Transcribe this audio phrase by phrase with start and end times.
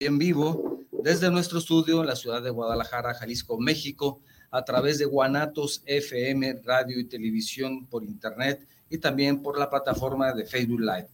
[0.00, 5.04] en vivo desde nuestro estudio en la ciudad de Guadalajara, Jalisco, México, a través de
[5.04, 11.08] Guanatos FM, radio y televisión por internet y también por la plataforma de Facebook Live.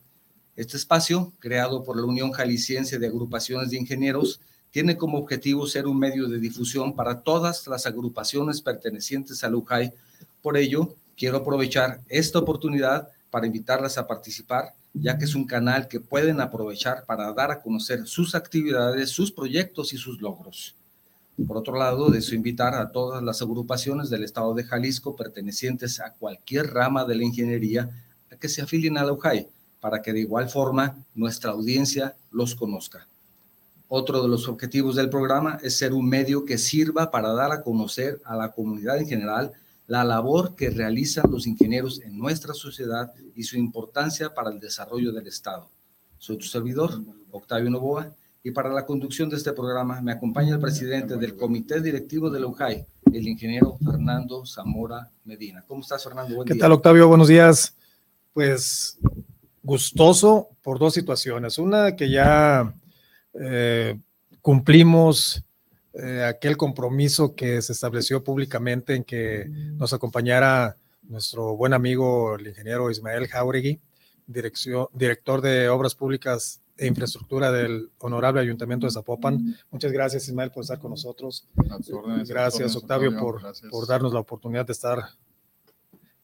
[0.55, 4.41] Este espacio, creado por la Unión Jalisciense de Agrupaciones de Ingenieros,
[4.71, 9.93] tiene como objetivo ser un medio de difusión para todas las agrupaciones pertenecientes a UJAI.
[10.41, 15.89] Por ello, quiero aprovechar esta oportunidad para invitarlas a participar, ya que es un canal
[15.89, 20.75] que pueden aprovechar para dar a conocer sus actividades, sus proyectos y sus logros.
[21.47, 26.15] Por otro lado, deseo invitar a todas las agrupaciones del estado de Jalisco pertenecientes a
[26.15, 27.91] cualquier rama de la ingeniería
[28.33, 29.49] a que se afilien a la UJAI,
[29.81, 33.07] para que de igual forma nuestra audiencia los conozca.
[33.89, 37.63] Otro de los objetivos del programa es ser un medio que sirva para dar a
[37.63, 39.53] conocer a la comunidad en general
[39.87, 45.13] la labor que realizan los ingenieros en nuestra sociedad y su importancia para el desarrollo
[45.13, 45.69] del Estado.
[46.19, 48.13] Soy tu servidor, Octavio Novoa,
[48.43, 52.41] y para la conducción de este programa me acompaña el presidente del Comité Directivo de
[52.41, 55.65] la UJAI, el ingeniero Fernando Zamora Medina.
[55.67, 56.45] ¿Cómo estás, Fernando?
[56.45, 57.09] ¿Qué tal, Octavio?
[57.09, 57.75] Buenos días.
[58.33, 58.99] Pues
[59.63, 61.59] gustoso por dos situaciones.
[61.59, 62.73] Una que ya
[63.35, 63.99] eh,
[64.41, 65.43] cumplimos
[65.99, 70.77] eh, aquel compromiso que se estableció públicamente en que nos acompañara
[71.09, 73.81] nuestro buen amigo, el ingeniero Ismael Jauregui,
[74.27, 79.57] director de Obras Públicas e Infraestructura del Honorable Ayuntamiento de Zapopan.
[79.71, 81.47] Muchas gracias, Ismael, por estar con nosotros.
[82.27, 83.41] Gracias, Octavio, por,
[83.71, 84.99] por darnos la oportunidad de estar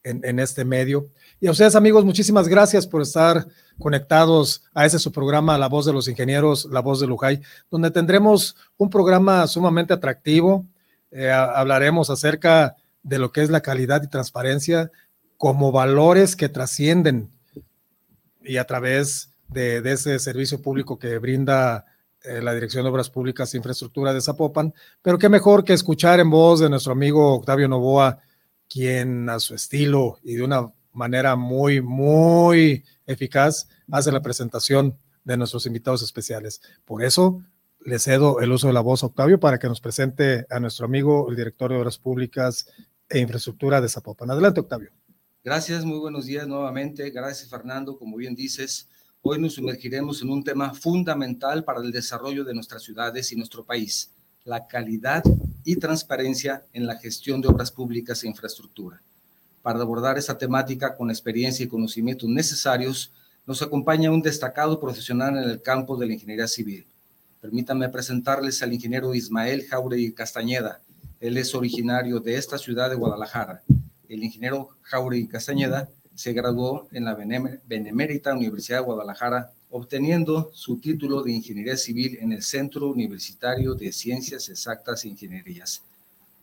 [0.04, 1.08] en, este medio.
[1.40, 3.46] Y a ustedes, amigos, muchísimas gracias por estar
[3.78, 7.40] conectados a ese su programa, La Voz de los Ingenieros, La Voz de Lujay,
[7.70, 10.66] donde tendremos un programa sumamente atractivo.
[11.10, 14.90] Eh, hablaremos acerca de lo que es la calidad y transparencia
[15.36, 17.30] como valores que trascienden
[18.44, 21.84] y a través de, ese servicio público que brinda
[22.22, 26.20] eh, la Dirección de Obras Públicas e Infraestructura de Zapopan, pero qué mejor que escuchar
[26.20, 28.20] en voz de nuestro amigo Octavio Novoa,
[28.72, 35.36] quien a su estilo y de una manera muy, muy eficaz hace la presentación de
[35.36, 36.62] nuestros invitados especiales.
[36.86, 37.42] Por eso
[37.84, 40.86] le cedo el uso de la voz a Octavio para que nos presente a nuestro
[40.86, 42.66] amigo, el director de Obras Públicas
[43.10, 44.30] e Infraestructura de Zapopan.
[44.30, 44.90] Adelante, Octavio.
[45.44, 47.10] Gracias, muy buenos días nuevamente.
[47.10, 47.98] Gracias, Fernando.
[47.98, 48.88] Como bien dices,
[49.20, 53.64] hoy nos sumergiremos en un tema fundamental para el desarrollo de nuestras ciudades y nuestro
[53.66, 54.12] país,
[54.44, 55.22] la calidad
[55.64, 59.00] y transparencia en la gestión de obras públicas e infraestructura.
[59.62, 63.12] Para abordar esta temática con experiencia y conocimientos necesarios,
[63.46, 66.86] nos acompaña un destacado profesional en el campo de la ingeniería civil.
[67.40, 70.80] Permítanme presentarles al ingeniero Ismael Jauregui Castañeda.
[71.20, 73.62] Él es originario de esta ciudad de Guadalajara.
[74.08, 81.22] El ingeniero Jauregui Castañeda se graduó en la Benemérita Universidad de Guadalajara obteniendo su título
[81.22, 85.82] de Ingeniería Civil en el Centro Universitario de Ciencias Exactas e Ingenierías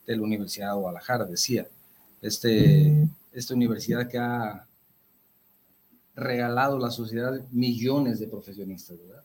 [0.08, 1.68] de la Universidad de Guadalajara, decía.
[2.22, 4.66] Este, esta universidad que ha
[6.16, 9.24] regalado a la sociedad millones de profesionistas, ¿verdad?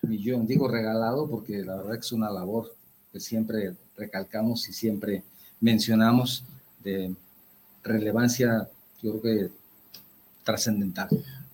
[0.00, 2.74] Millón, digo regalado porque la verdad que es una labor
[3.12, 5.22] que siempre recalcamos y siempre
[5.60, 6.44] mencionamos
[6.82, 7.14] de
[7.84, 8.68] relevancia,
[9.02, 9.50] yo creo que
[10.42, 11.08] trascendental.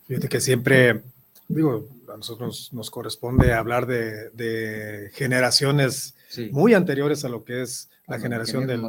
[0.07, 1.03] Fíjate que siempre
[1.49, 6.15] digo, a nosotros nos corresponde hablar de, generaciones
[6.53, 8.83] muy anteriores a lo que es la generación del,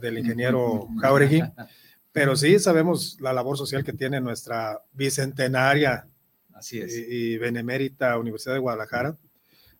[0.00, 1.42] del ingeniero Jauregui,
[2.12, 6.06] pero sí sabemos la labor social que tiene nuestra bicentenaria
[6.54, 9.18] Así Y, benemérita Universidad de Guadalajara,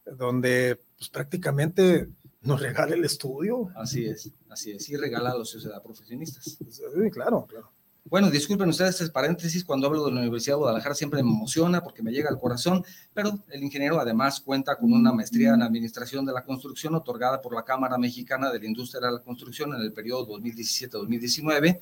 [0.04, 2.08] donde pues, prácticamente
[2.42, 3.70] nos regala el estudio.
[3.76, 6.44] Así es, así es, y regala a los sociedad profesionistas.
[6.44, 7.70] Sí, claro, claro.
[8.06, 11.82] Bueno, disculpen ustedes este paréntesis, cuando hablo de la Universidad de Guadalajara siempre me emociona
[11.82, 12.84] porque me llega al corazón,
[13.14, 17.54] pero el ingeniero además cuenta con una maestría en Administración de la Construcción otorgada por
[17.54, 21.80] la Cámara Mexicana de la Industria de la Construcción en el periodo 2017-2019.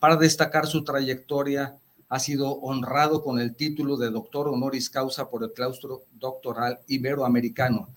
[0.00, 1.76] Para destacar su trayectoria,
[2.08, 7.88] ha sido honrado con el título de doctor honoris causa por el claustro doctoral iberoamericano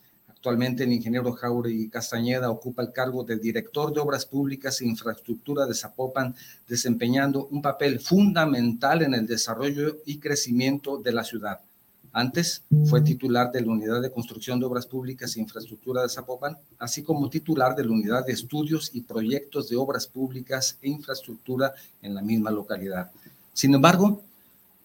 [0.43, 5.65] Actualmente el ingeniero Jauregui Castañeda ocupa el cargo de director de Obras Públicas e Infraestructura
[5.65, 6.35] de Zapopan,
[6.67, 11.61] desempeñando un papel fundamental en el desarrollo y crecimiento de la ciudad.
[12.11, 16.57] Antes fue titular de la Unidad de Construcción de Obras Públicas e Infraestructura de Zapopan,
[16.77, 21.71] así como titular de la Unidad de Estudios y Proyectos de Obras Públicas e Infraestructura
[22.01, 23.11] en la misma localidad.
[23.53, 24.21] Sin embargo,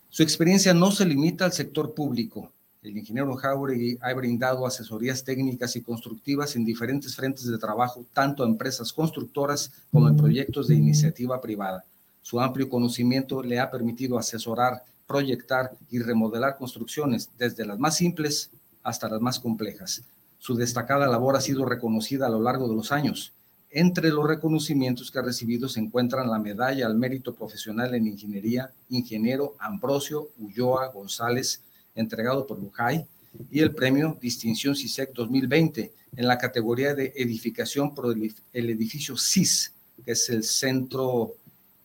[0.08, 2.52] su experiencia no se limita al sector público,
[2.82, 8.42] el ingeniero Jauregui ha brindado asesorías técnicas y constructivas en diferentes frentes de trabajo, tanto
[8.42, 11.84] a empresas constructoras como en proyectos de iniciativa privada.
[12.22, 18.50] Su amplio conocimiento le ha permitido asesorar, proyectar y remodelar construcciones, desde las más simples
[18.82, 20.02] hasta las más complejas.
[20.38, 23.32] Su destacada labor ha sido reconocida a lo largo de los años.
[23.70, 28.70] Entre los reconocimientos que ha recibido se encuentran la medalla al mérito profesional en ingeniería,
[28.88, 31.60] ingeniero Ambrosio Ulloa González,
[31.98, 33.04] entregado por Lujay,
[33.50, 39.72] y el premio Distinción CISEC 2020 en la categoría de edificación por el, edificio CIS,
[40.04, 41.34] que es el Centro,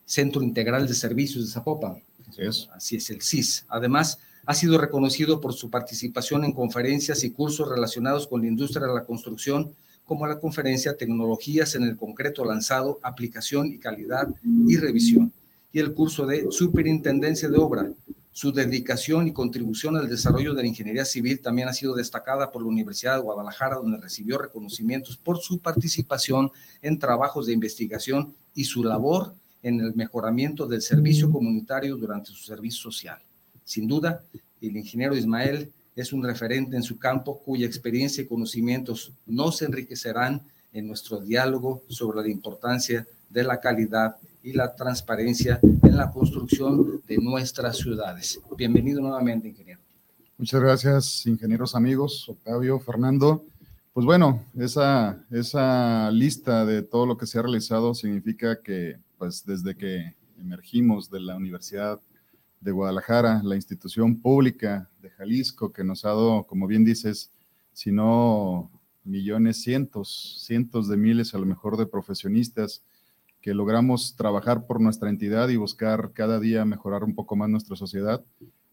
[0.05, 2.01] Centro Integral de Servicios de Zapopan.
[2.29, 2.69] Así es.
[2.73, 3.65] Así es, el CIS.
[3.67, 8.87] Además, ha sido reconocido por su participación en conferencias y cursos relacionados con la industria
[8.87, 9.73] de la construcción,
[10.05, 14.27] como la conferencia Tecnologías en el Concreto Lanzado, Aplicación y Calidad
[14.67, 15.31] y Revisión,
[15.71, 17.89] y el curso de Superintendencia de Obra,
[18.33, 22.63] su dedicación y contribución al desarrollo de la ingeniería civil también ha sido destacada por
[22.63, 26.51] la Universidad de Guadalajara, donde recibió reconocimientos por su participación
[26.81, 32.43] en trabajos de investigación y su labor en el mejoramiento del servicio comunitario durante su
[32.43, 33.19] servicio social.
[33.63, 34.23] Sin duda,
[34.61, 40.41] el ingeniero Ismael es un referente en su campo cuya experiencia y conocimientos nos enriquecerán
[40.73, 47.01] en nuestro diálogo sobre la importancia de la calidad y la transparencia en la construcción
[47.07, 48.41] de nuestras ciudades.
[48.57, 49.79] Bienvenido nuevamente, ingeniero.
[50.37, 53.45] Muchas gracias, ingenieros amigos, Octavio, Fernando.
[53.93, 59.45] Pues bueno, esa, esa lista de todo lo que se ha realizado significa que pues
[59.45, 62.01] desde que emergimos de la Universidad
[62.59, 67.31] de Guadalajara, la institución pública de Jalisco, que nos ha dado, como bien dices,
[67.71, 68.69] si no
[69.05, 72.81] millones, cientos, cientos de miles a lo mejor de profesionistas
[73.43, 77.75] que logramos trabajar por nuestra entidad y buscar cada día mejorar un poco más nuestra
[77.75, 78.23] sociedad,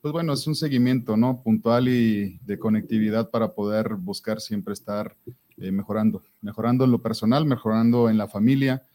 [0.01, 1.43] pues bueno, es un seguimiento, ¿no?
[1.43, 5.17] Puntual y de conectividad para poder buscar siempre estar
[5.57, 8.87] eh, mejorando, mejorando en lo personal, mejorando en la familia.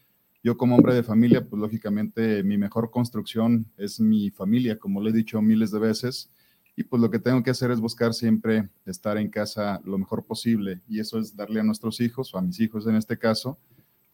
[0.42, 5.10] Yo como hombre de familia, pues lógicamente mi mejor construcción es mi familia, como le
[5.10, 6.30] he dicho miles de veces,
[6.74, 10.24] y pues lo que tengo que hacer es buscar siempre estar en casa lo mejor
[10.24, 13.58] posible, y eso es darle a nuestros hijos, o a mis hijos en este caso,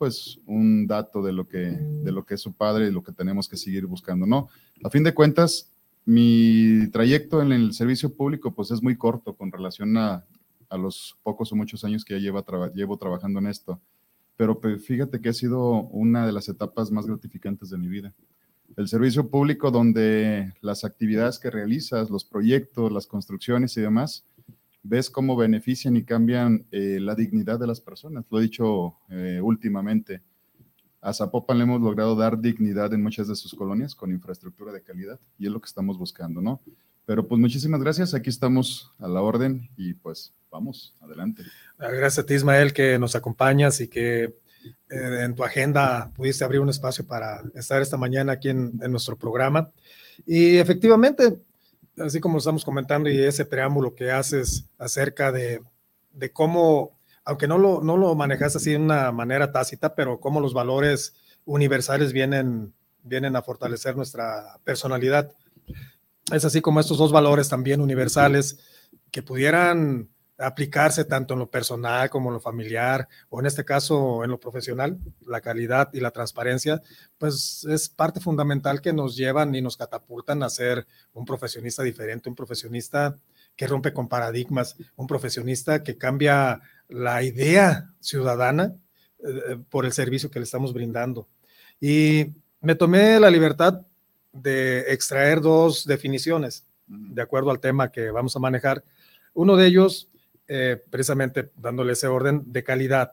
[0.03, 3.13] pues un dato de lo que, de lo que es su padre y lo que
[3.13, 4.49] tenemos que seguir buscando, ¿no?
[4.83, 5.71] A fin de cuentas,
[6.05, 10.25] mi trayecto en el servicio público pues es muy corto con relación a,
[10.69, 12.45] a los pocos o muchos años que ya llevo,
[12.75, 13.81] llevo trabajando en esto,
[14.37, 18.13] pero pues, fíjate que ha sido una de las etapas más gratificantes de mi vida.
[18.77, 24.25] El servicio público donde las actividades que realizas, los proyectos, las construcciones y demás,
[24.83, 28.25] ves cómo benefician y cambian eh, la dignidad de las personas.
[28.31, 30.23] Lo he dicho eh, últimamente.
[31.01, 34.83] A Zapopan le hemos logrado dar dignidad en muchas de sus colonias con infraestructura de
[34.83, 36.61] calidad y es lo que estamos buscando, ¿no?
[37.05, 41.43] Pero pues muchísimas gracias, aquí estamos a la orden y pues vamos, adelante.
[41.79, 46.45] Ah, gracias a ti Ismael que nos acompañas y que eh, en tu agenda pudiste
[46.45, 49.73] abrir un espacio para estar esta mañana aquí en, en nuestro programa.
[50.25, 51.41] Y efectivamente,
[51.99, 55.63] así como estamos comentando y ese preámbulo que haces acerca de,
[56.13, 60.41] de cómo, aunque no lo, no lo manejas así de una manera tácita, pero cómo
[60.41, 62.73] los valores universales vienen,
[63.03, 65.33] vienen a fortalecer nuestra personalidad.
[66.33, 68.59] Es así como estos dos valores también universales
[69.11, 70.09] que pudieran
[70.43, 74.41] aplicarse tanto en lo personal como en lo familiar, o en este caso en lo
[74.41, 76.83] profesional, la calidad y la transparencia,
[77.19, 82.29] pues es parte fundamental que nos llevan y nos catapultan a ser un profesionista diferente,
[82.29, 83.17] un profesionista
[83.57, 88.75] que rompe con paradigmas, un profesionista que cambia la idea ciudadana
[89.19, 91.29] eh, por el servicio que le estamos brindando.
[91.81, 93.83] Y me tomé la libertad
[94.33, 98.85] de extraer dos definiciones de acuerdo al tema que vamos a manejar.
[99.35, 100.11] Uno de ellos
[100.49, 103.13] eh, precisamente dándole ese orden de calidad.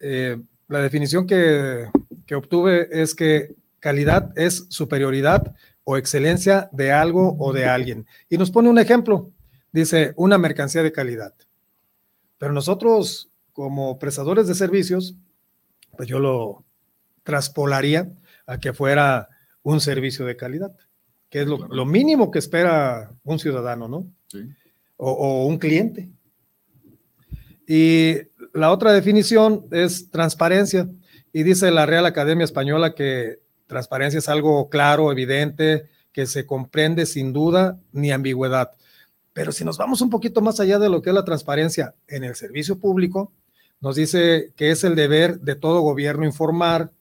[0.00, 1.86] Eh, la definición que,
[2.26, 5.54] que obtuve es que calidad es superioridad
[5.84, 8.06] o excelencia de algo o de alguien.
[8.28, 9.30] Y nos pone un ejemplo,
[9.72, 11.34] dice una mercancía de calidad.
[12.38, 15.14] Pero nosotros como prestadores de servicios,
[15.96, 16.64] pues yo lo
[17.22, 18.10] traspolaría
[18.46, 19.28] a que fuera
[19.62, 20.74] un servicio de calidad,
[21.28, 24.06] que es lo, lo mínimo que espera un ciudadano, ¿no?
[24.28, 24.50] Sí.
[24.96, 26.08] O, o, un cliente.
[27.74, 28.18] Y
[28.52, 30.90] la otra definición es transparencia.
[31.32, 37.06] Y dice la Real Academia Española que transparencia es algo claro, evidente, que se comprende
[37.06, 38.72] sin duda ni ambigüedad.
[39.32, 42.24] Pero si nos vamos un poquito más allá de lo que es la transparencia en
[42.24, 43.32] el servicio público,
[43.80, 46.92] nos dice que es el deber de todo gobierno informar,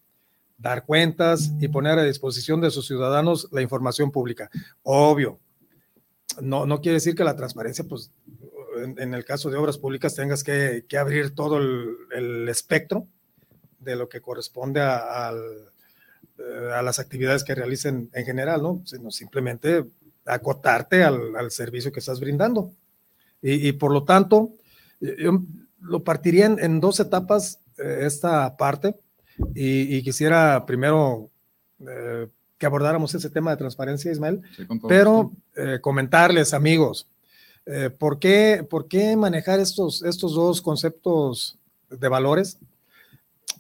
[0.58, 4.50] dar cuentas y poner a disposición de sus ciudadanos la información pública.
[4.84, 5.38] Obvio,
[6.42, 8.10] no, no quiere decir que la transparencia pues,
[8.84, 13.08] en, el caso de obras públicas tengas que, abrir todo el, espectro
[13.80, 15.32] de lo que corresponde a,
[16.38, 18.82] eh, a, las actividades que realicen en general, ¿no?
[18.86, 19.86] Sino simplemente
[20.26, 22.72] acotarte al, servicio que estás brindando.
[23.42, 24.52] Y, por lo tanto,
[25.00, 25.42] yo
[25.82, 28.96] lo partiría en, dos etapas eh, esta parte
[29.56, 31.30] y, quisiera primero
[31.80, 34.42] eh, que abordáramos ese tema de transparencia, Ismael,
[34.88, 37.08] pero eh, comentarles, amigos,
[37.98, 41.58] ¿por, qué, ¿por qué manejar estos, estos dos conceptos
[41.89, 42.58] de valores?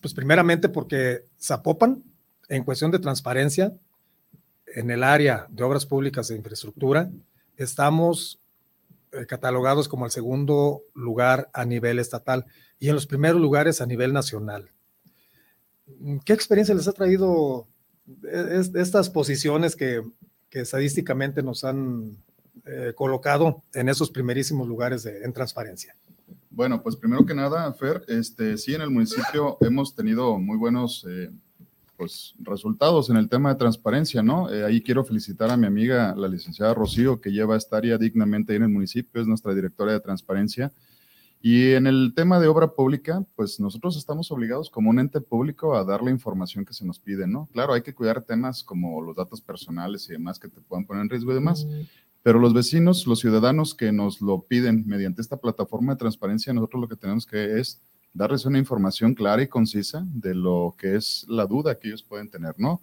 [0.01, 2.03] Pues primeramente porque Zapopan,
[2.49, 3.73] en cuestión de transparencia,
[4.75, 7.11] en el área de obras públicas e infraestructura,
[7.57, 8.39] estamos
[9.11, 12.45] eh, catalogados como el segundo lugar a nivel estatal
[12.79, 14.69] y en los primeros lugares a nivel nacional.
[16.25, 17.67] ¿Qué experiencia les ha traído
[18.73, 20.01] estas posiciones que,
[20.51, 22.17] estadísticamente nos han
[22.65, 25.95] eh, colocado en esos primerísimos lugares en transparencia?
[26.49, 31.05] Bueno, pues primero que nada, Fer, este, sí, en el municipio hemos tenido muy buenos
[31.09, 31.29] eh,
[31.95, 34.51] pues, resultados en el tema de transparencia, ¿no?
[34.51, 38.51] Eh, ahí quiero felicitar a mi amiga, la licenciada Rocío, que lleva esta área dignamente
[38.51, 40.71] ahí en el municipio, es nuestra directora de transparencia.
[41.43, 45.75] Y en el tema de obra pública, pues nosotros estamos obligados como un ente público
[45.75, 47.47] a dar la información que se nos pide, ¿no?
[47.53, 51.03] Claro, hay que cuidar temas como los datos personales y demás que te puedan poner
[51.03, 51.65] en riesgo y demás,
[52.23, 56.81] pero los vecinos, los ciudadanos que nos lo piden mediante esta plataforma de transparencia, nosotros
[56.81, 57.81] lo que tenemos que es
[58.13, 62.29] darles una información clara y concisa de lo que es la duda que ellos pueden
[62.29, 62.81] tener, ¿no?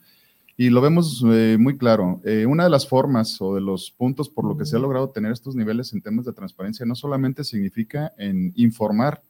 [0.56, 2.20] Y lo vemos eh, muy claro.
[2.24, 5.10] Eh, una de las formas o de los puntos por lo que se ha logrado
[5.10, 9.22] tener estos niveles en temas de transparencia no solamente significa en informar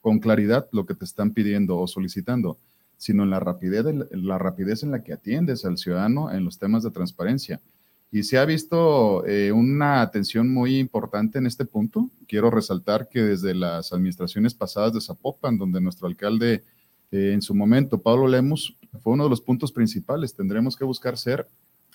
[0.00, 2.58] con claridad lo que te están pidiendo o solicitando,
[2.96, 6.84] sino en la rapidez, la rapidez en la que atiendes al ciudadano en los temas
[6.84, 7.60] de transparencia.
[8.10, 12.08] Y se ha visto eh, una atención muy importante en este punto.
[12.28, 16.62] Quiero resaltar que desde las administraciones pasadas de Zapopan, donde nuestro alcalde
[17.10, 20.34] eh, en su momento, Pablo Lemos, fue uno de los puntos principales.
[20.34, 21.46] Tendremos que buscar ser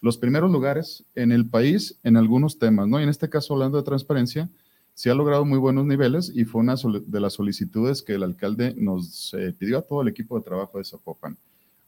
[0.01, 2.99] los primeros lugares en el país en algunos temas, ¿no?
[2.99, 4.49] Y en este caso, hablando de transparencia,
[4.93, 8.73] se ha logrado muy buenos niveles y fue una de las solicitudes que el alcalde
[8.77, 11.37] nos eh, pidió a todo el equipo de trabajo de Zapopan.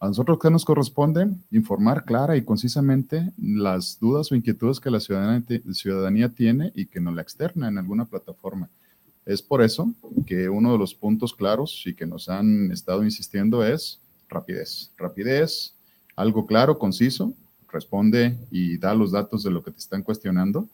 [0.04, 5.00] A nosotros que nos corresponde informar clara y concisamente las dudas o inquietudes que la
[5.00, 8.68] ciudadanía, tiene y que nos la externa en alguna plataforma.
[9.26, 9.94] Es por eso
[10.26, 14.92] que uno de los puntos claros y que nos han estado insistiendo es rapidez.
[14.98, 15.74] Rapidez,
[16.18, 17.32] algo claro, conciso,
[17.72, 20.68] responde y da los datos de lo que te están cuestionando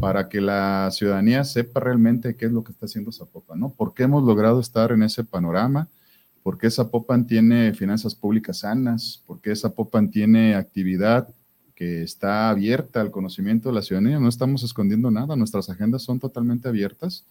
[0.00, 3.68] para que la ciudadanía sepa realmente qué es lo que está haciendo Zapopan, ¿no?
[3.68, 5.86] ¿Por qué hemos logrado estar en ese panorama?
[6.42, 9.22] ¿Por qué Zapopan tiene finanzas públicas sanas?
[9.26, 11.28] ¿Por qué Zapopan tiene actividad
[11.74, 14.18] que está abierta al conocimiento de la ciudadanía?
[14.18, 17.24] No estamos escondiendo nada, nuestras agendas son totalmente abiertas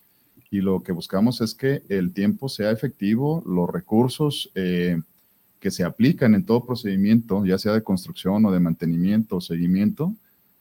[0.51, 5.00] y lo que buscamos es que el tiempo sea efectivo, los recursos eh,
[5.60, 10.16] que se aplican en todo procedimiento, ya sea de construcción o de mantenimiento o seguimiento,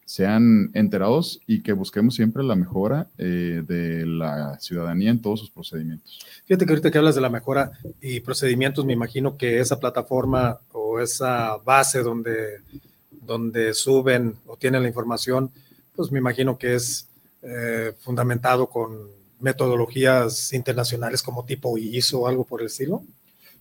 [0.08, 5.50] sean enterados y que busquemos siempre la mejora eh, de la ciudadanía en todos sus
[5.50, 6.20] procedimientos.
[6.46, 10.60] Fíjate que ahorita que hablas de la mejora y procedimientos, me imagino que esa plataforma
[10.72, 12.62] o esa base donde,
[13.10, 15.50] donde suben o tienen la información,
[15.94, 17.06] pues me imagino que es
[17.42, 18.96] eh, fundamentado con
[19.40, 23.02] metodologías internacionales como tipo ISO o algo por el estilo.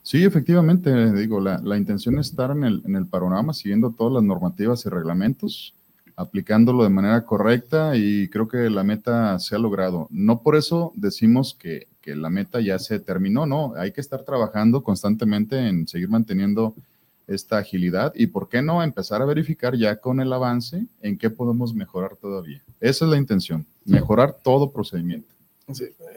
[0.02, 4.14] Sí, efectivamente, digo, la, la intención es estar en el, en el panorama siguiendo todas
[4.14, 5.74] las normativas y reglamentos
[6.18, 10.08] aplicándolo de manera correcta y creo que la meta se ha logrado.
[10.10, 14.24] No por eso decimos que, que, la meta ya se terminó, no, hay que estar
[14.24, 16.74] trabajando constantemente en seguir manteniendo
[17.28, 21.30] esta agilidad y por qué no empezar a verificar ya con el avance en qué
[21.30, 22.62] podemos mejorar todavía.
[22.80, 25.37] Esa es la intención, mejorar todo procedimiento.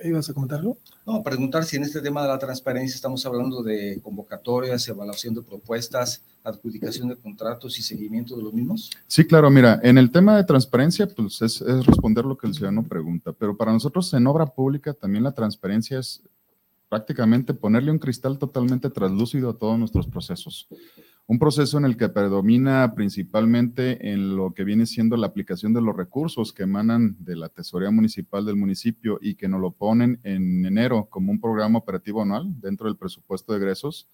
[0.04, 0.78] ¿Ibas a comentarlo?
[1.04, 5.42] No, preguntar si en este tema de la transparencia estamos hablando de convocatorias, evaluación de
[5.42, 8.90] propuestas, adjudicación de contratos y seguimiento de los mismos.
[9.08, 12.54] Sí, claro, mira, en el tema de transparencia, pues es, es responder lo que el
[12.54, 16.22] ciudadano pregunta, pero para nosotros en obra pública también la transparencia es
[16.88, 20.68] prácticamente ponerle un cristal totalmente translúcido a todos nuestros procesos
[21.30, 25.80] un proceso en el que predomina principalmente en lo que viene siendo la aplicación de
[25.80, 30.18] los recursos que emanan de la tesorería municipal del municipio y que nos lo ponen
[30.24, 34.08] en enero como un programa operativo anual dentro del presupuesto de egresos,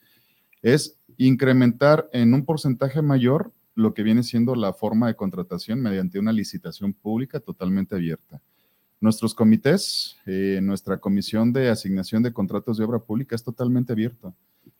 [0.61, 6.19] es incrementar en un porcentaje mayor lo que viene siendo la forma de contratación mediante
[6.19, 8.43] una licitación pública totalmente abierta.
[9.01, 14.35] Nuestros comités, eh, nuestra comisión de asignación de contratos de obra pública es totalmente abierta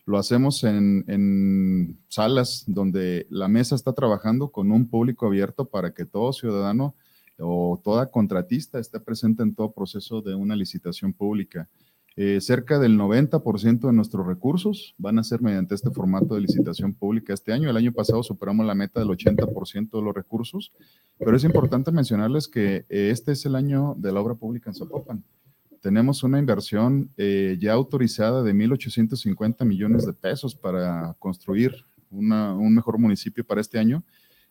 [0.07, 6.07] lo hacemos en, salas donde la mesa está trabajando con un público abierto para que
[6.07, 6.95] todo ciudadano
[7.39, 11.69] o toda contratista esté presente en todo proceso de una licitación pública.
[12.19, 16.95] Eh, cerca del 90% de nuestros recursos van a ser mediante este formato de licitación
[16.95, 17.69] pública este año.
[17.69, 20.73] El año pasado superamos la meta del 80% de los recursos,
[21.19, 24.75] pero es importante mencionarles que eh, este es el año de la obra pública en
[24.75, 25.25] Zapopan.
[25.87, 32.99] Tenemos una inversión eh, ya autorizada de 1.850 millones de pesos para construir un mejor
[32.99, 34.03] municipio para este año,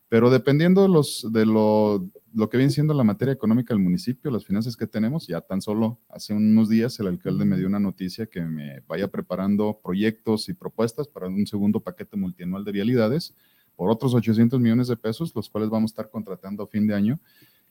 [0.08, 4.30] pero dependiendo de, los, de lo, lo, que viene siendo la materia económica del municipio,
[4.30, 7.80] las finanzas que tenemos, ya tan solo hace unos días el alcalde me dio una
[7.80, 13.34] noticia que me vaya preparando proyectos y propuestas para un segundo paquete multianual de vialidades
[13.74, 16.94] por otros 800 millones de pesos, los cuales vamos a estar contratando a fin de
[16.94, 17.20] año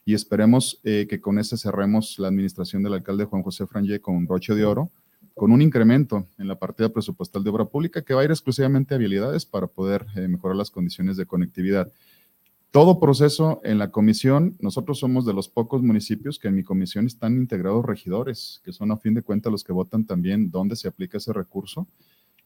[0.06, 4.28] y esperemos eh, que con ese cerremos la administración del alcalde Juan José Franje con
[4.28, 4.92] broche de oro,
[5.34, 8.94] con un incremento en la partida presupuestal de obra pública que va a ir exclusivamente
[8.94, 11.92] a habilidades para poder eh, mejorar las condiciones de conectividad.
[12.70, 17.08] Todo proceso en la comisión, nosotros somos de los pocos municipios que en mi comisión
[17.08, 20.88] están integrados regidores, que son a fin de cuentas los que votan también dónde se
[20.88, 21.88] aplica ese recurso.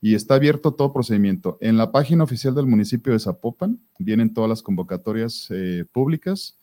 [0.02, 1.58] Y está abierto todo procedimiento.
[1.60, 6.59] En la página oficial del municipio de Zapopan vienen todas las convocatorias eh, públicas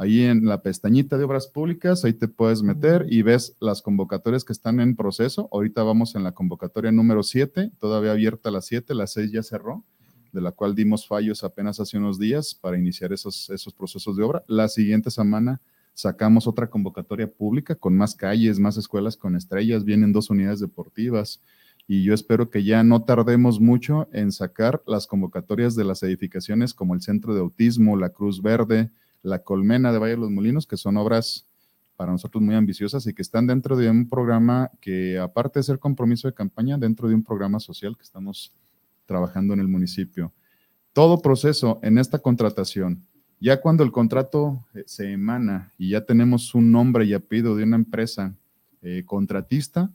[0.00, 4.46] Ahí en la pestañita de obras públicas, ahí te puedes meter y ves las convocatorias
[4.46, 5.50] que están en proceso.
[5.52, 9.84] Ahorita vamos en la convocatoria número 7, todavía abierta la 7, la 6 ya cerró,
[10.32, 14.22] de la cual dimos fallos apenas hace unos días para iniciar esos, esos procesos de
[14.22, 14.42] obra.
[14.46, 15.60] La siguiente semana
[15.92, 21.42] sacamos otra convocatoria pública con más calles, más escuelas con estrellas, vienen dos unidades deportivas
[21.86, 26.72] y yo espero que ya no tardemos mucho en sacar las convocatorias de las edificaciones
[26.72, 28.90] como el Centro de Autismo, la Cruz Verde,
[29.22, 31.46] la Colmena de Valle de los Molinos, que son obras
[31.96, 35.78] para nosotros muy ambiciosas y que están dentro de un programa que, aparte de ser
[35.78, 38.52] compromiso de campaña, dentro de un programa social que estamos
[39.04, 40.32] trabajando en el municipio.
[40.92, 43.04] Todo proceso en esta contratación,
[43.38, 47.64] ya cuando el contrato eh, se emana y ya tenemos un nombre y apellido de
[47.64, 48.34] una empresa
[48.82, 49.90] eh, contratista,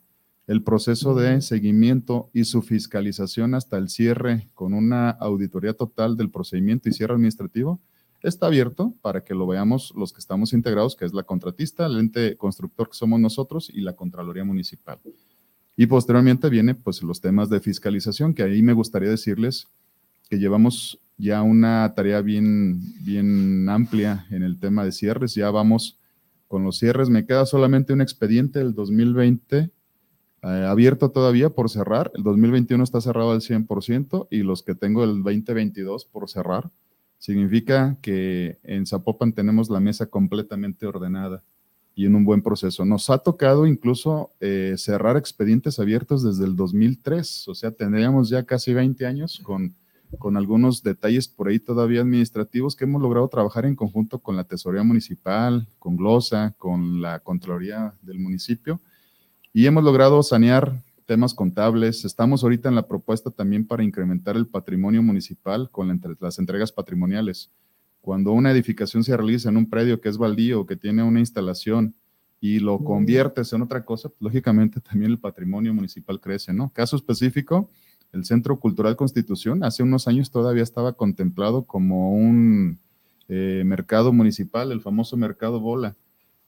[0.48, 6.30] el proceso de seguimiento y su fiscalización hasta el cierre con una auditoría total del
[6.30, 7.80] procedimiento y cierre administrativo
[8.28, 12.00] está abierto para que lo veamos los que estamos integrados, que es la contratista, el
[12.00, 15.00] ente constructor que somos nosotros y la Contraloría Municipal.
[15.78, 19.68] Y posteriormente viene pues los temas de fiscalización, que ahí me gustaría decirles
[20.30, 25.36] que llevamos ya una tarea bien, bien amplia en el tema de cierres.
[25.36, 25.98] Ya vamos
[26.48, 27.10] con los cierres.
[27.10, 29.70] Me queda solamente un expediente del 2020
[30.46, 32.12] eh, abierto todavía por cerrar.
[32.16, 36.70] El 2021 está cerrado al 100% y los que tengo del 2022 por cerrar.
[37.26, 41.42] Significa que en Zapopan tenemos la mesa completamente ordenada
[41.96, 42.86] y en un buen proceso.
[42.86, 48.44] Nos ha tocado incluso eh, cerrar expedientes abiertos desde el 2003, o sea, tendríamos ya
[48.44, 49.74] casi 20 años con,
[50.20, 54.44] con algunos detalles por ahí todavía administrativos que hemos logrado trabajar en conjunto con la
[54.44, 58.80] Tesorería Municipal, con Glosa, con la Contraloría del municipio
[59.52, 62.06] y hemos logrado sanear temas contables.
[62.06, 67.52] Estamos ahorita en la propuesta también para incrementar el patrimonio municipal con las entregas patrimoniales.
[68.02, 71.96] Cuando una edificación se realiza en un predio que es baldío, que tiene una instalación
[72.40, 76.72] y lo conviertes en otra cosa, pues, lógicamente también el patrimonio municipal crece, ¿no?
[76.74, 77.70] Caso específico,
[78.12, 82.80] el Centro Cultural Constitución hace unos años todavía estaba contemplado como un
[83.28, 85.96] eh, mercado municipal, el famoso mercado bola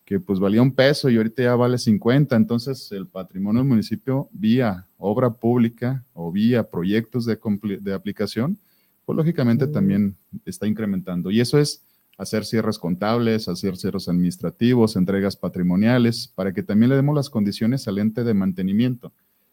[0.07, 2.33] que pues valía un peso y ahorita ya vale 50.
[2.33, 7.37] Entonces el patrimonio del municipio vía obra pública o vía proyectos de,
[7.81, 8.57] de aplicación,
[9.03, 10.15] pues lógicamente también
[10.45, 11.29] está incrementando.
[11.29, 11.83] Y eso es
[12.17, 17.85] hacer cierres contables, hacer cierres administrativos, entregas patrimoniales, para que también le demos las condiciones
[17.89, 19.11] al ente de mantenimiento.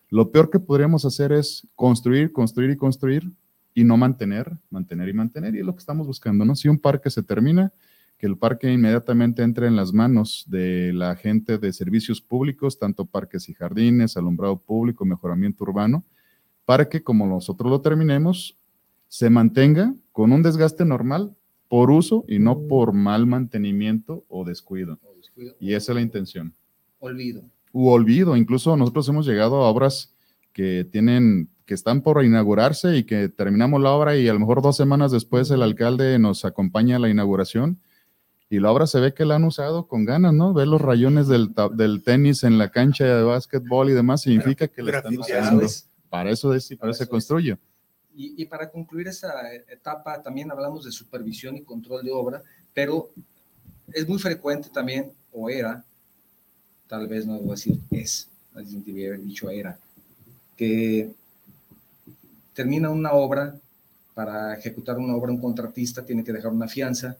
[0.08, 3.28] Lo peor que podríamos hacer es construir, construir y construir
[3.74, 5.56] y no mantener, mantener y mantener.
[5.56, 6.54] Y es lo que estamos buscando, ¿no?
[6.54, 7.72] Si un parque se termina,
[8.24, 13.04] que el parque inmediatamente entre en las manos de la gente de servicios públicos, tanto
[13.04, 16.02] parques y jardines, alumbrado público, mejoramiento urbano,
[16.64, 18.56] para que como nosotros lo terminemos,
[19.08, 21.36] se mantenga con un desgaste normal
[21.68, 24.98] por uso y no por mal mantenimiento o descuido.
[25.60, 26.54] Y esa es la intención.
[27.00, 27.42] Olvido.
[27.72, 28.38] U olvido.
[28.38, 30.14] Incluso nosotros hemos llegado a obras
[30.54, 34.62] que tienen que están por inaugurarse y que terminamos la obra y a lo mejor
[34.62, 37.80] dos semanas después el alcalde nos acompaña a la inauguración
[38.54, 40.54] y la obra se ve que la han usado con ganas, ¿no?
[40.54, 41.52] Ver los rayones del,
[42.04, 45.66] tenis en la cancha de básquetbol y demás significa que la están usando.
[46.08, 47.58] Para eso es y para, eso se construye.
[48.14, 53.10] Y, y, para concluir esa etapa, también hablamos de supervisión y control de obra, pero
[53.92, 55.84] es muy frecuente también, o era,
[56.86, 59.76] tal vez no debo decir es, debía haber dicho era,
[60.56, 61.10] que
[62.52, 63.56] termina una obra,
[64.14, 67.16] para ejecutar una obra un contratista tiene que dejar una fianza,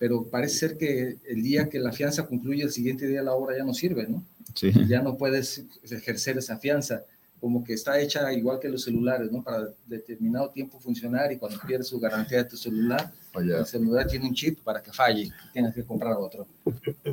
[0.00, 3.58] pero parece ser que el día que la fianza concluye, el siguiente día la obra
[3.58, 4.24] ya no sirve, ¿no?
[4.54, 4.72] Sí.
[4.88, 7.04] Ya no puedes ejercer esa fianza.
[7.38, 9.42] como que está hecha igual que los celulares, ¿no?
[9.42, 14.26] Para determinado tiempo funcionar y cuando pierdes su garantía de tu celular, el celular tiene
[14.26, 16.46] un chip para que falle, tienes que comprar otro.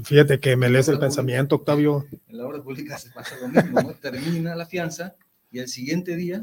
[0.04, 2.06] Fíjate que me lees el pensamiento, Octavio.
[2.30, 3.94] En la obra pública se pasa lo mismo, ¿no?
[4.02, 5.14] Termina la fianza
[5.52, 6.42] y el siguiente día,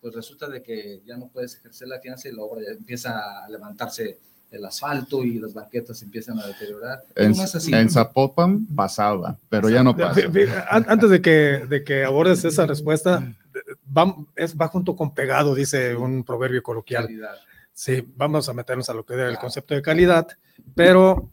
[0.00, 3.44] pues resulta de que ya no puedes ejercer la fianza y la obra ya empieza
[3.44, 4.18] a levantarse
[4.50, 7.02] el asfalto y las banquetas empiezan a deteriorar.
[7.14, 7.34] En,
[7.74, 10.20] en Zapopan pasaba, pero ya no pasa.
[10.70, 13.34] Antes de que, de que abordes esa respuesta,
[13.96, 17.08] va, es, va junto con pegado, dice un proverbio coloquial.
[17.72, 20.28] Sí, vamos a meternos a lo que es el concepto de calidad,
[20.74, 21.30] pero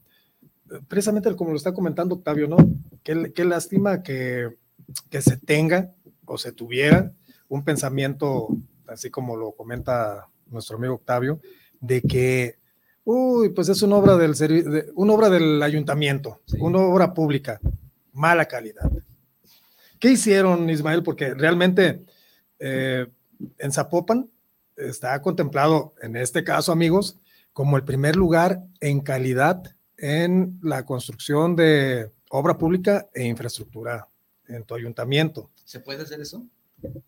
[0.87, 2.57] precisamente como lo está comentando Octavio, ¿no?
[3.03, 4.57] Qué, qué lástima que,
[5.09, 5.91] que se tenga
[6.25, 7.11] o se tuviera
[7.47, 8.47] un pensamiento,
[8.87, 11.39] así como lo comenta nuestro amigo Octavio,
[11.79, 12.57] de que
[13.05, 17.59] Uy, pues es una obra del, una obra del ayuntamiento, una obra pública,
[18.13, 18.89] mala calidad.
[19.99, 21.03] ¿Qué hicieron, Ismael?
[21.03, 22.05] Porque realmente
[22.59, 23.07] eh,
[23.57, 24.29] en Zapopan
[24.77, 27.17] está contemplado, en este caso, amigos,
[27.51, 29.63] como el primer lugar en calidad
[29.97, 34.07] en la construcción de obra pública e infraestructura
[34.47, 35.49] en tu ayuntamiento.
[35.63, 36.45] ¿Se puede hacer eso?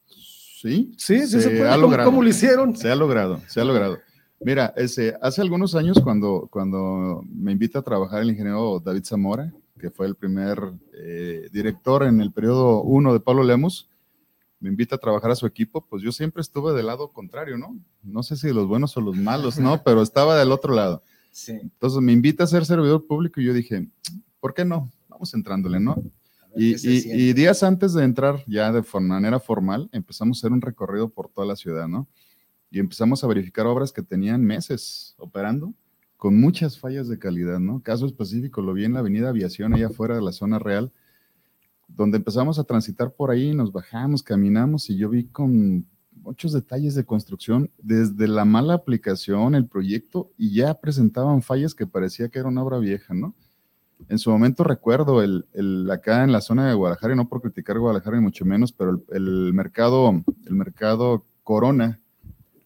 [0.07, 1.69] Sí, sí, sí se, puede.
[1.81, 2.75] ¿Cómo, ¿Cómo, lo hicieron?
[2.75, 3.99] Se ha logrado, se ha logrado.
[4.39, 9.53] Mira, ese, hace algunos años cuando, cuando me invita a trabajar el ingeniero David Zamora,
[9.79, 13.89] que fue el primer eh, director en el periodo 1 de Pablo Lemos,
[14.59, 17.77] me invita a trabajar a su equipo, pues yo siempre estuve del lado contrario, ¿no?
[18.01, 19.81] No sé si los buenos o los malos, ¿no?
[19.83, 21.03] Pero estaba del otro lado.
[21.31, 21.51] Sí.
[21.51, 23.87] Entonces me invita a ser servidor público y yo dije,
[24.39, 24.91] ¿por qué no?
[25.07, 26.01] Vamos entrándole, ¿no?
[26.57, 31.09] Y, y, días antes de entrar ya de manera formal, empezamos a hacer un recorrido
[31.09, 32.07] por toda la ciudad, ¿no?
[32.75, 35.73] Y empezamos a verificar obras que tenían meses operando
[36.17, 37.81] con muchas fallas de calidad, ¿no?
[37.81, 40.91] Caso específico, lo vi en la avenida Aviación, allá afuera de la zona real,
[41.87, 45.85] donde empezamos a transitar por ahí, nos bajamos, caminamos y yo vi con
[46.21, 51.87] muchos detalles de construcción, desde la mala aplicación, el proyecto, y ya presentaban fallas que
[51.87, 53.35] parecía que era una obra vieja, ¿no?
[54.09, 57.41] En su momento recuerdo el, el acá en la zona de Guadalajara, y no por
[57.41, 60.11] criticar Guadalajara ni mucho menos, pero el, el mercado,
[60.45, 62.01] el mercado Corona,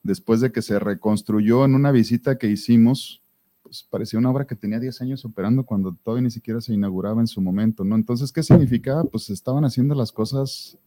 [0.09, 3.21] después de que se reconstruyó en una visita que hicimos,
[3.61, 7.21] pues parecía una obra que tenía 10 años operando cuando todavía ni siquiera se inauguraba
[7.21, 7.95] en su momento, ¿no?
[7.95, 9.03] Entonces, ¿qué significaba?
[9.03, 10.79] Pues estaban haciendo las cosas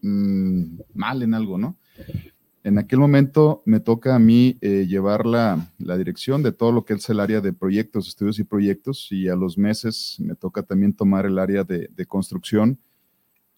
[0.00, 1.76] mm, mal en algo, ¿no?
[2.62, 6.94] En aquel momento me toca a mí eh, llevar la, dirección de todo lo que
[6.94, 10.92] es el área de proyectos, estudios y proyectos, y a los meses me toca también
[10.92, 12.78] tomar el área de, de construcción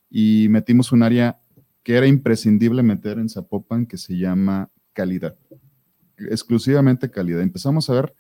[0.09, 1.39] y metimos un área
[1.83, 5.37] que era imprescindible meter en Zapopan que se llama calidad,
[6.17, 7.43] exclusivamente calidad.
[7.43, 8.15] Empezamos a ver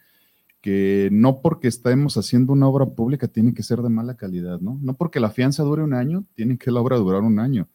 [0.60, 4.78] que no porque estemos haciendo una obra pública tiene que ser de mala calidad, ¿no?
[4.82, 7.68] No porque la fianza dure un año, tiene que la obra durar un año.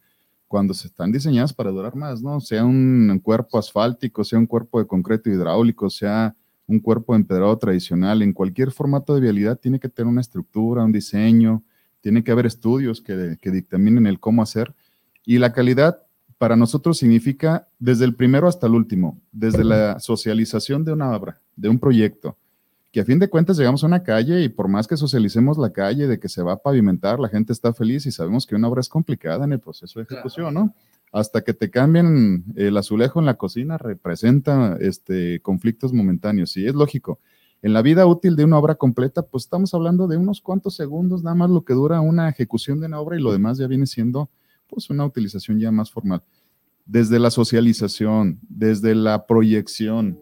[0.46, 2.40] Cuando se están diseñadas para durar más, ¿no?
[2.40, 6.36] Sea un cuerpo asfáltico, sea un cuerpo de concreto hidráulico, sea
[6.68, 10.92] un cuerpo empedrado tradicional, en cualquier formato de vialidad tiene que tener una estructura, un
[10.92, 11.64] diseño,
[12.00, 14.74] tiene que haber estudios que, que dictaminen el cómo hacer.
[15.24, 16.05] Y la calidad
[16.38, 21.40] para nosotros significa desde el primero hasta el último, desde la socialización de una obra,
[21.56, 22.36] de un proyecto,
[22.92, 25.70] que a fin de cuentas llegamos a una calle y por más que socialicemos la
[25.70, 28.68] calle de que se va a pavimentar, la gente está feliz y sabemos que una
[28.68, 30.74] obra es complicada en el proceso de ejecución, ¿no?
[31.12, 36.74] Hasta que te cambien el azulejo en la cocina representa este, conflictos momentáneos y es
[36.74, 37.20] lógico.
[37.62, 41.22] En la vida útil de una obra completa, pues estamos hablando de unos cuantos segundos,
[41.22, 43.86] nada más lo que dura una ejecución de una obra y lo demás ya viene
[43.86, 44.30] siendo
[44.66, 46.22] pues una utilización ya más formal.
[46.84, 50.20] Desde la socialización, desde la proyección.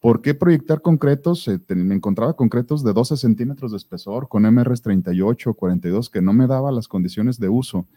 [0.00, 1.48] ¿Por qué proyectar concretos?
[1.48, 6.22] Eh, me encontraba concretos de 12 centímetros de espesor con MRs 38 o 42 que
[6.22, 7.88] no me daba las condiciones de uso.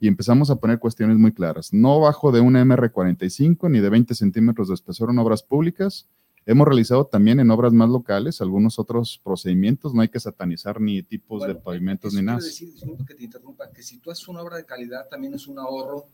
[0.00, 1.72] Y empezamos a poner cuestiones muy claras.
[1.72, 6.08] No bajo de un MR45 ni de 20 centímetros de espesor en obras públicas,
[6.46, 11.02] Hemos realizado también en obras más locales algunos otros procedimientos, no hay que satanizar ni
[11.02, 12.38] tipos de pavimentos ni nada.
[12.38, 15.46] decir, disculpa que te interrumpa, que si tú haces una obra de calidad también es
[15.46, 16.06] un ahorro,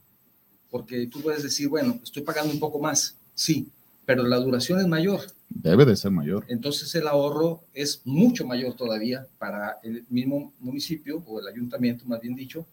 [0.70, 3.68] porque tú puedes decir, bueno, estoy pagando un poco más, sí,
[4.06, 5.20] pero la duración es mayor.
[5.48, 6.44] Debe de ser mayor.
[6.46, 12.20] Entonces el ahorro es mucho mayor todavía para el mismo municipio o el ayuntamiento, más
[12.20, 12.66] bien dicho,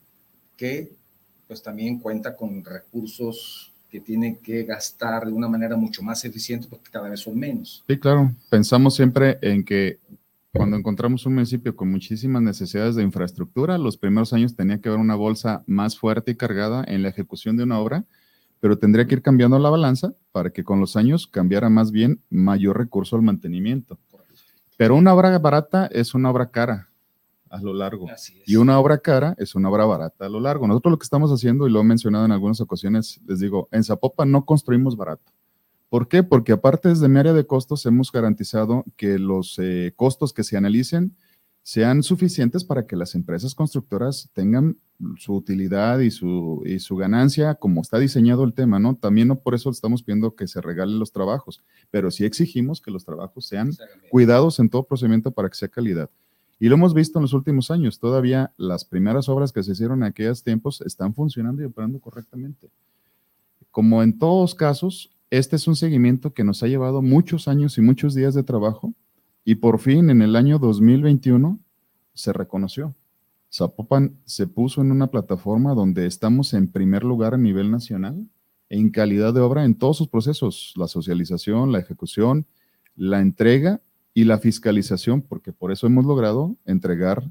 [0.55, 0.91] que
[1.47, 6.67] pues también cuenta con recursos que tiene que gastar de una manera mucho más eficiente
[6.69, 7.83] porque cada vez son menos.
[7.87, 8.31] Sí, claro.
[8.49, 9.99] Pensamos siempre en que
[10.51, 14.99] cuando encontramos un municipio con muchísimas necesidades de infraestructura, los primeros años tenía que haber
[14.99, 18.05] una bolsa más fuerte y cargada en la ejecución de una obra,
[18.59, 22.21] pero tendría que ir cambiando la balanza para que con los años cambiara más bien
[22.29, 23.99] mayor recurso al mantenimiento.
[24.77, 26.86] Pero una obra barata es una obra cara.
[27.49, 28.07] A lo largo.
[28.45, 30.67] Y una obra cara es una obra barata a lo largo.
[30.67, 33.83] Nosotros lo que estamos haciendo, y lo he mencionado en algunas ocasiones, les digo, en
[33.83, 35.31] Zapopan no construimos barato.
[35.89, 36.23] ¿Por qué?
[36.23, 40.57] Porque aparte desde mi área de costos hemos garantizado que los eh, costos que se
[40.57, 41.15] analicen
[41.67, 44.77] sean suficientes para que las empresas constructoras tengan
[45.17, 48.95] su utilidad y su, y su ganancia como está diseñado el tema, ¿no?
[48.95, 52.89] También no por eso estamos pidiendo que se regalen los trabajos, pero sí exigimos que
[52.89, 53.71] los trabajos sean
[54.09, 56.09] cuidados en todo procedimiento para que sea calidad.
[56.59, 59.99] Y lo hemos visto en los últimos años, todavía las primeras obras que se hicieron
[59.99, 62.69] en aquellos tiempos están funcionando y operando correctamente.
[63.69, 67.81] Como en todos casos, este es un seguimiento que nos ha llevado muchos años y
[67.81, 68.93] muchos días de trabajo
[69.45, 71.59] y por fin en el año 2021
[72.13, 72.95] se reconoció.
[73.53, 78.27] Zapopan se puso en una plataforma donde estamos en primer lugar a nivel nacional
[78.69, 82.45] en calidad de obra en todos sus procesos, la socialización, la ejecución,
[82.95, 83.79] la entrega
[84.17, 87.23] y la fiscalización, porque por eso hemos logrado entregar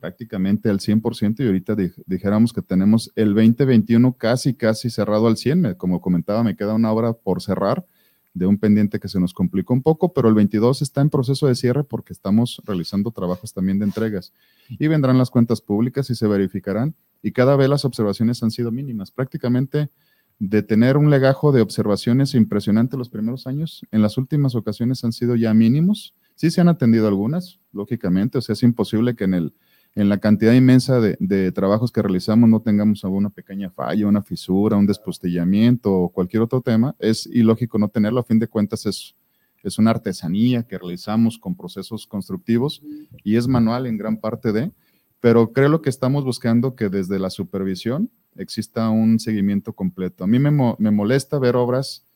[0.00, 5.74] prácticamente al 100% y ahorita dijéramos que tenemos el 2021 casi, casi cerrado al 100.
[5.74, 7.84] Como comentaba, me queda una obra por cerrar
[8.32, 11.48] de un pendiente que se nos complicó un poco, pero el 22 está en proceso
[11.48, 14.32] de cierre porque estamos realizando trabajos también de entregas
[14.70, 18.72] y vendrán las cuentas públicas y se verificarán y cada vez las observaciones han sido
[18.72, 19.10] mínimas.
[19.10, 19.90] Prácticamente
[20.38, 25.12] de tener un legajo de observaciones impresionante los primeros años, en las últimas ocasiones han
[25.12, 26.14] sido ya mínimos.
[26.34, 29.54] Sí se han atendido algunas, lógicamente, o sea, es imposible que en el
[29.94, 34.76] en la cantidad inmensa de, trabajos que realizamos no tengamos alguna pequeña falla, una fisura,
[34.76, 38.20] un despostillamiento o cualquier otro tema, es ilógico no tenerlo.
[38.20, 39.14] A fin de cuentas es,
[39.62, 42.82] es una artesanía que realizamos con procesos constructivos
[43.22, 44.72] y es manual en gran parte de,
[45.20, 50.24] pero creo que estamos buscando que desde la supervisión exista un seguimiento completo.
[50.24, 52.06] A mí me, me molesta ver obras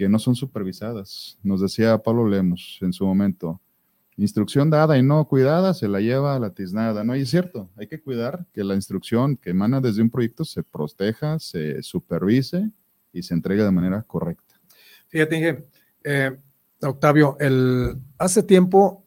[0.00, 1.36] que no son supervisadas.
[1.42, 3.60] Nos decía Pablo Lemos en su momento,
[4.16, 7.14] instrucción dada y no cuidada se la lleva a la tiznada, ¿no?
[7.14, 10.62] Y es cierto, hay que cuidar que la instrucción que emana desde un proyecto se
[10.62, 12.70] proteja, se supervise
[13.12, 14.58] y se entregue de manera correcta.
[15.08, 15.68] Fíjate,
[16.02, 16.30] eh,
[16.80, 17.36] Octavio,
[18.16, 19.04] hace tiempo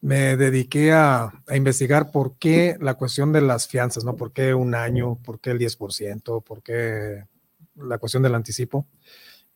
[0.00, 4.16] me dediqué a, a, investigar por qué la cuestión de las fianzas, ¿no?
[4.16, 5.18] ¿Por qué un año?
[5.22, 6.42] ¿Por qué el 10%?
[6.42, 7.24] ¿Por qué
[7.74, 8.86] la cuestión del anticipo?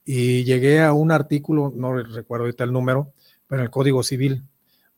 [0.05, 3.13] Y llegué a un artículo, no recuerdo ahorita el número,
[3.47, 4.45] pero en el Código Civil,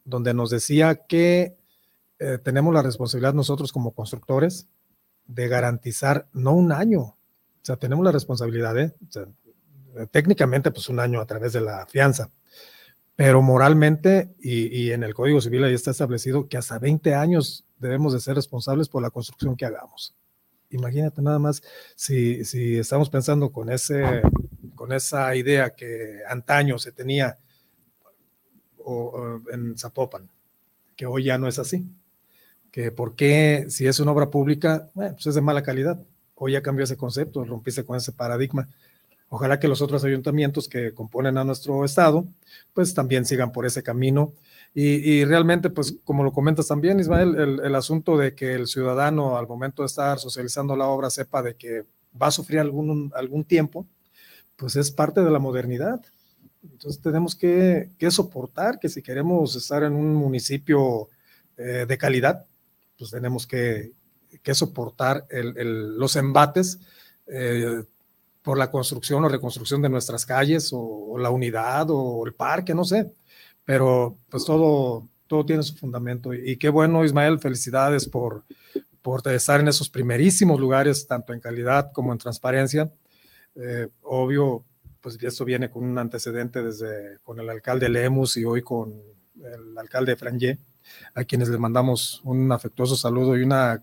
[0.05, 1.57] donde nos decía que
[2.19, 4.69] eh, tenemos la responsabilidad nosotros como constructores
[5.27, 7.17] de garantizar no un año, o
[7.63, 8.95] sea, tenemos la responsabilidad, ¿eh?
[9.17, 12.31] eh técnicamente pues un año a través de la fianza,
[13.17, 18.13] pero moralmente y, en el Código Civil ahí está establecido que hasta 20 años debemos
[18.13, 20.15] de ser responsables por la construcción que hagamos.
[20.71, 21.63] Imagínate nada más
[21.95, 24.21] si, si estamos pensando con, ese,
[24.87, 27.37] con esa idea que antaño se tenía
[28.79, 30.31] o, en Zapopan,
[30.95, 31.85] que hoy ya no es así.
[32.71, 36.01] Que por qué, si es una obra pública, pues es de mala calidad.
[36.37, 38.69] Hoy ya cambió ese concepto, rompiste con ese paradigma.
[39.29, 42.25] Ojalá que los otros ayuntamientos que componen a nuestro estado,
[42.73, 44.35] pues también sigan por ese camino.
[44.73, 49.39] Y, realmente, pues como lo comentas también, Ismael, el, el, asunto de que el ciudadano
[49.39, 51.87] al momento de estar socializando la obra sepa de que
[52.21, 53.87] va a sufrir algún, algún tiempo,
[54.57, 56.01] pues es parte de la modernidad.
[56.63, 61.09] Entonces tenemos que, soportar que si queremos estar en un municipio
[61.57, 62.45] eh, de calidad,
[62.99, 63.93] pues tenemos que,
[64.53, 66.79] soportar los embates
[67.27, 67.83] eh,
[68.43, 72.85] por la construcción o reconstrucción de nuestras calles o, la unidad o el parque, no
[72.85, 73.13] sé.
[73.65, 76.33] Pero pues todo, todo tiene su fundamento.
[76.33, 78.45] Y, qué bueno, Ismael, felicidades por,
[79.03, 82.93] por estar en esos primerísimos lugares, tanto en calidad como en transparencia.
[83.57, 84.65] Eh, obvio,
[85.01, 88.95] pues esto viene con un antecedente desde con el alcalde Lemus y hoy con
[89.43, 90.59] el alcalde Frangé,
[91.15, 93.83] a quienes les mandamos un afectuoso saludo y una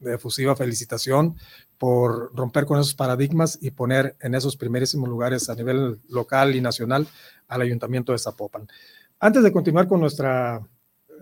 [0.00, 1.36] efusiva felicitación
[1.78, 6.60] por romper con esos paradigmas y poner en esos primerísimos lugares a nivel local y
[6.60, 7.06] nacional
[7.48, 8.68] al ayuntamiento de Zapopan.
[9.18, 10.66] Antes de continuar con nuestra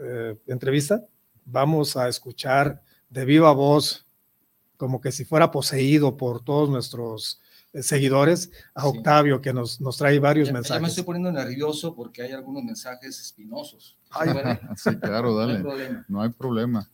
[0.01, 1.05] eh, entrevista,
[1.45, 4.07] vamos a escuchar de viva voz,
[4.77, 7.41] como que si fuera poseído por todos nuestros
[7.81, 10.77] seguidores, a Octavio, que nos, nos trae varios mensajes.
[10.77, 13.97] Ya me estoy poniendo nervioso porque hay algunos mensajes espinosos.
[14.77, 15.59] sí, claro, dale.
[15.59, 16.05] No hay problema.
[16.09, 16.91] No hay problema.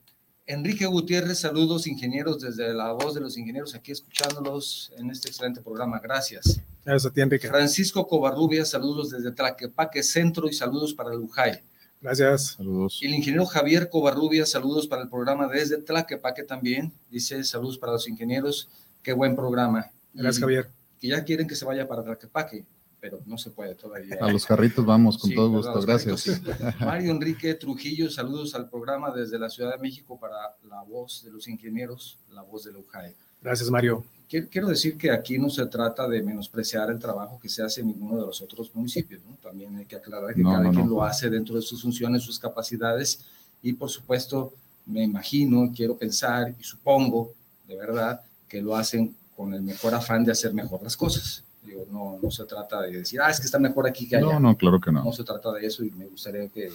[0.46, 5.60] Enrique Gutiérrez, saludos ingenieros desde la voz de los ingenieros aquí escuchándolos en este excelente
[5.60, 6.00] programa.
[6.00, 6.60] Gracias.
[6.86, 7.48] Gracias a ti, Enrique.
[7.48, 11.60] Francisco Covarrubia, saludos desde Tlaquepaque Centro y saludos para Lujay.
[12.00, 12.54] Gracias.
[12.56, 12.98] Saludos.
[13.02, 16.94] Y el ingeniero Javier Covarrubia, saludos para el programa desde Tlaquepaque también.
[17.10, 18.70] Dice saludos para los ingenieros.
[19.02, 19.90] Qué buen programa.
[20.22, 20.68] Gracias, Javier.
[21.00, 22.64] Que ya quieren que se vaya para Tlaquepaque.
[23.00, 24.16] pero no se puede todavía.
[24.20, 26.24] A los carritos vamos, con Sí, todo gusto, gracias.
[26.24, 26.84] carritos, sí.
[26.84, 30.34] Mario Enrique Trujillo, saludos al programa desde la Ciudad de México para
[30.68, 33.14] la voz de los ingenieros, la voz de la UJAE.
[33.40, 34.04] Gracias, Mario.
[34.28, 37.82] Quiero, quiero decir que aquí no se trata de menospreciar el trabajo que se hace
[37.82, 39.22] en ninguno de los otros municipios.
[39.24, 39.36] ¿no?
[39.40, 40.90] También hay que aclarar que No, cada no, quien no.
[40.96, 43.20] lo hace dentro de sus funciones, sus capacidades
[43.62, 44.52] y por supuesto
[44.86, 47.32] me imagino, quiero pensar y supongo
[47.68, 51.44] de verdad que lo hacen con el mejor afán de hacer mejor las cosas.
[51.62, 54.26] Digo, no, no se trata de decir, ah, es que está mejor aquí que allá.
[54.26, 55.04] No, no, claro que no.
[55.04, 56.72] No se trata de eso y me gustaría que,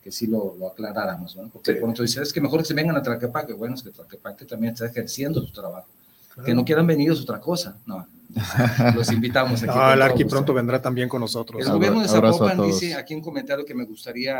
[0.00, 1.48] que sí lo, lo aclaráramos, ¿no?
[1.48, 3.52] Porque de pronto dice, es que mejor que se vengan a Tlaquepaque.
[3.52, 5.88] Bueno, es que Tlaquepaque también está ejerciendo su trabajo.
[6.44, 7.76] Que no quieran venir es otra cosa.
[7.84, 8.06] No,
[8.94, 9.66] los invitamos aquí.
[9.66, 11.66] No, con el Arqui pronto vendrá también con nosotros.
[11.66, 14.38] El gobierno de Zapopan dice aquí un comentario que me gustaría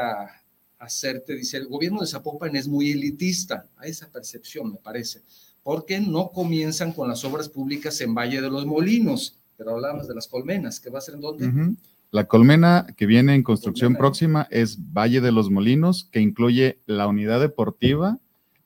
[0.78, 5.22] hacerte, dice, el gobierno de Zapopan es muy elitista, a esa percepción me parece,
[5.68, 10.14] porque no comienzan con las obras públicas en Valle de los Molinos, pero hablamos de
[10.14, 11.74] las colmenas, que va a ser en dónde?
[12.10, 13.98] La colmena que viene en construcción Colmena.
[13.98, 18.18] próxima es Valle de los Molinos, que incluye la unidad deportiva.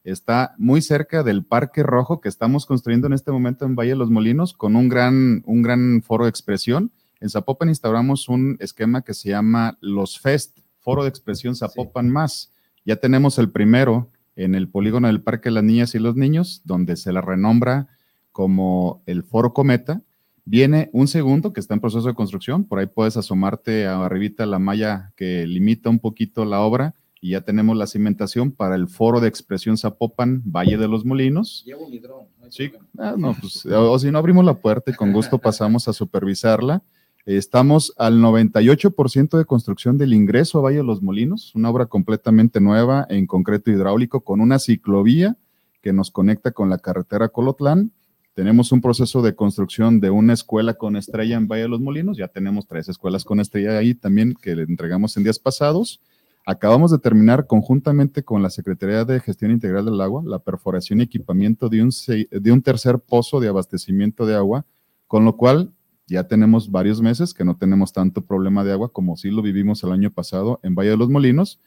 [0.05, 3.97] Está muy cerca del Parque Rojo que estamos construyendo en este momento en Valle de
[3.97, 6.93] los Molinos, con un gran, un gran foro de expresión.
[7.19, 12.53] En Zapopan instauramos un esquema que se llama Los Fest, Foro de Expresión Zapopan Más.
[12.85, 16.62] Ya tenemos el primero en el polígono del Parque de las Niñas y los Niños,
[16.64, 17.88] donde se la renombra
[18.33, 20.03] como el Foro Cometa.
[20.45, 24.45] Viene un segundo que está en proceso de construcción, por ahí puedes asomarte a arribita
[24.47, 28.88] la malla que limita un poquito la obra y ya tenemos la cimentación para el
[28.88, 31.62] Foro de Expresión Zapopan Valle de los Molinos.
[31.64, 32.27] Llevo mi dron.
[32.40, 35.38] no Sí, ah, no, pues, o, o si no abrimos la puerta y con gusto
[35.38, 36.83] pasamos a supervisarla.
[37.25, 42.61] Estamos al 98% de construcción del ingreso a Valle de los Molinos, una obra completamente
[42.61, 45.37] nueva en concreto hidráulico con una ciclovía
[45.83, 47.93] que nos conecta con la carretera Colotlán.
[48.35, 52.17] Tenemos un proceso de construcción de una escuela con estrella en Valle de los Molinos.
[52.17, 56.01] Ya tenemos tres escuelas con estrella ahí también que le entregamos en días pasados.
[56.45, 61.05] Acabamos de terminar conjuntamente con la Secretaría de Gestión Integral del Agua la perforación y
[61.05, 61.91] equipamiento de un,
[62.33, 64.65] de un tercer pozo de abastecimiento de agua,
[65.07, 65.73] con lo cual
[66.07, 69.83] ya tenemos varios meses que no tenemos tanto problema de agua como sí lo vivimos
[69.85, 71.61] el año pasado en Valle de los Molinos.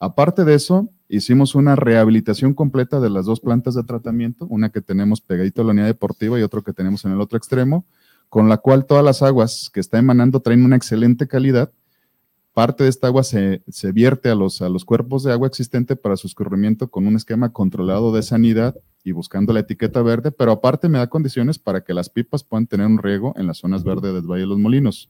[0.00, 4.80] Aparte de eso, hicimos una rehabilitación completa de las dos plantas de tratamiento, una que
[4.80, 7.84] tenemos pegadito a la unidad deportiva y otro que tenemos en el otro extremo,
[8.28, 11.72] con la cual todas las aguas que está emanando traen una excelente calidad.
[12.52, 15.96] Parte de esta agua se, se vierte a los, a los cuerpos de agua existente
[15.96, 18.76] para su escurrimiento con un esquema controlado de sanidad
[19.08, 22.66] y buscando la etiqueta verde, pero aparte me da condiciones para que las pipas puedan
[22.66, 25.08] tener un riego en las zonas verdes del Valle de los Molinos.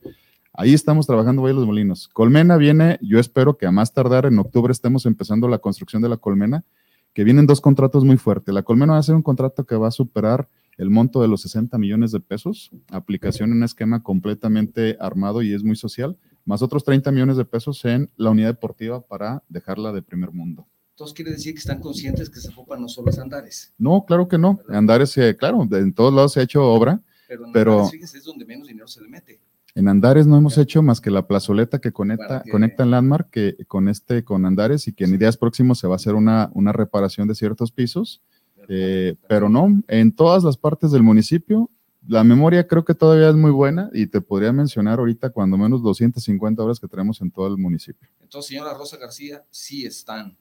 [0.52, 2.08] Ahí estamos trabajando Valle de los Molinos.
[2.08, 6.08] Colmena viene, yo espero que a más tardar en octubre estemos empezando la construcción de
[6.08, 6.64] la colmena,
[7.12, 8.54] que vienen dos contratos muy fuertes.
[8.54, 11.42] La colmena va a ser un contrato que va a superar el monto de los
[11.42, 16.62] 60 millones de pesos, aplicación en un esquema completamente armado y es muy social, más
[16.62, 20.68] otros 30 millones de pesos en la unidad deportiva para dejarla de primer mundo.
[20.98, 24.36] Entonces quiere decir que están conscientes que Zapopan no solo es Andares, No, claro que
[24.36, 24.58] no.
[24.68, 27.00] Andares, eh, claro, en todos lados se ha hecho obra.
[27.28, 29.40] pero en Pero- Andares, fíjense, es donde menos dinero se le mete.
[29.76, 33.30] En Andares no hemos hecho más que la plazoleta que conecta, que- conecta en Landmark
[33.30, 36.50] que, con este, con Andares y que en días próximos se va a hacer una,
[36.54, 38.20] una reparación de ciertos pisos.
[38.68, 41.70] Eh, pero no, en todas las partes del municipio,
[42.08, 45.80] la memoria creo que todavía es muy buena y te podría mencionar ahorita cuando menos
[45.80, 48.08] 250 horas que tenemos en todo el municipio.
[48.20, 50.36] Entonces, señora Rosa García, sí están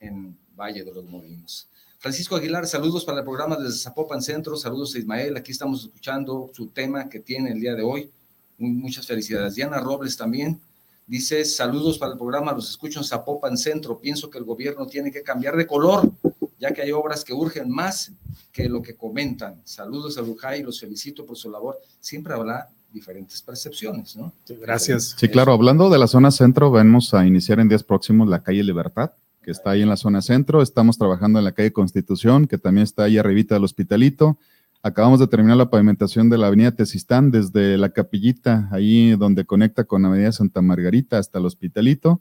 [0.00, 1.68] en Valle de los Molinos.
[1.98, 6.50] Francisco Aguilar, saludos para el programa desde Zapopan Centro, saludos a Ismael, aquí estamos escuchando
[6.54, 8.10] su tema que tiene el día de hoy.
[8.56, 9.54] Muchas felicidades.
[9.54, 10.60] Diana Robles también
[11.06, 15.10] dice, saludos para el programa, los escucho en Zapopan Centro, pienso que el gobierno tiene
[15.10, 16.12] que cambiar de color,
[16.60, 18.12] ya que hay obras que urgen más
[18.52, 19.60] que lo que comentan.
[19.64, 21.80] Saludos a Lujay, los felicito por su labor.
[22.00, 24.32] Siempre habrá diferentes percepciones, ¿no?
[24.44, 25.14] Sí, gracias.
[25.18, 28.62] Sí, claro, hablando de la zona centro, vamos a iniciar en días próximos la calle
[28.62, 29.12] Libertad,
[29.48, 30.60] que está ahí en la zona centro.
[30.60, 34.36] Estamos trabajando en la calle Constitución, que también está ahí arribita del hospitalito.
[34.82, 39.84] Acabamos de terminar la pavimentación de la avenida Tesistán desde la capillita, ahí donde conecta
[39.84, 42.20] con la avenida Santa Margarita hasta el hospitalito.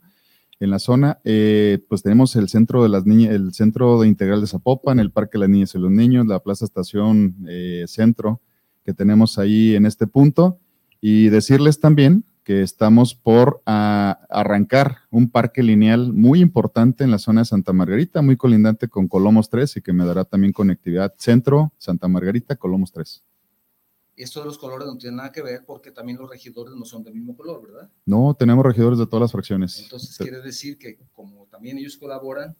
[0.62, 4.40] En la zona, eh, pues tenemos el centro de las niñas, el centro de integral
[4.40, 8.40] de Zapopan, el Parque de las Niñas y los Niños, la Plaza Estación eh, Centro
[8.86, 10.60] que tenemos ahí en este punto.
[11.02, 17.20] Y decirles también que estamos por ah, arrancar un parque lineal muy importante en la
[17.20, 21.14] zona de Santa Margarita, muy colindante con Colomos 3 y que me dará también conectividad
[21.18, 23.22] centro, Santa Margarita, Colomos 3.
[24.16, 27.04] Esto de los colores no tiene nada que ver porque también los regidores no son
[27.04, 27.92] del mismo color, ¿verdad?
[28.06, 29.82] No, tenemos regidores de todas las fracciones.
[29.82, 32.56] Entonces quiere decir que como también ellos colaboran,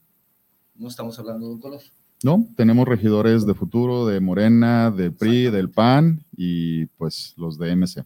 [0.76, 1.82] no estamos hablando de un color.
[2.24, 7.76] No, tenemos regidores de futuro, de Morena, de PRI, del PAN y pues los de
[7.76, 8.06] MC.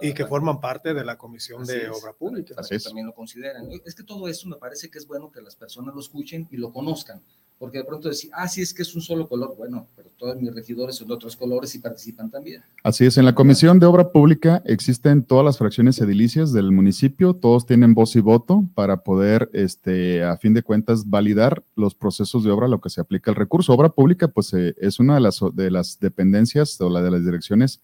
[0.00, 2.54] y que forman parte de la Comisión de Obra Pública.
[2.56, 2.84] Así es.
[2.84, 3.68] También lo consideran.
[3.84, 6.56] Es que todo eso me parece que es bueno que las personas lo escuchen y
[6.56, 7.22] lo conozcan
[7.60, 9.54] porque de pronto decir, ah, sí, es que es un solo color.
[9.54, 12.62] Bueno, pero todos mis regidores son de otros colores y participan también.
[12.82, 17.34] Así es, en la Comisión de Obra Pública existen todas las fracciones edilicias del municipio,
[17.34, 22.44] todos tienen voz y voto para poder, este, a fin de cuentas, validar los procesos
[22.44, 23.74] de obra, lo que se aplica al recurso.
[23.74, 27.26] Obra Pública, pues, eh, es una de las, de las dependencias o la de las
[27.26, 27.82] direcciones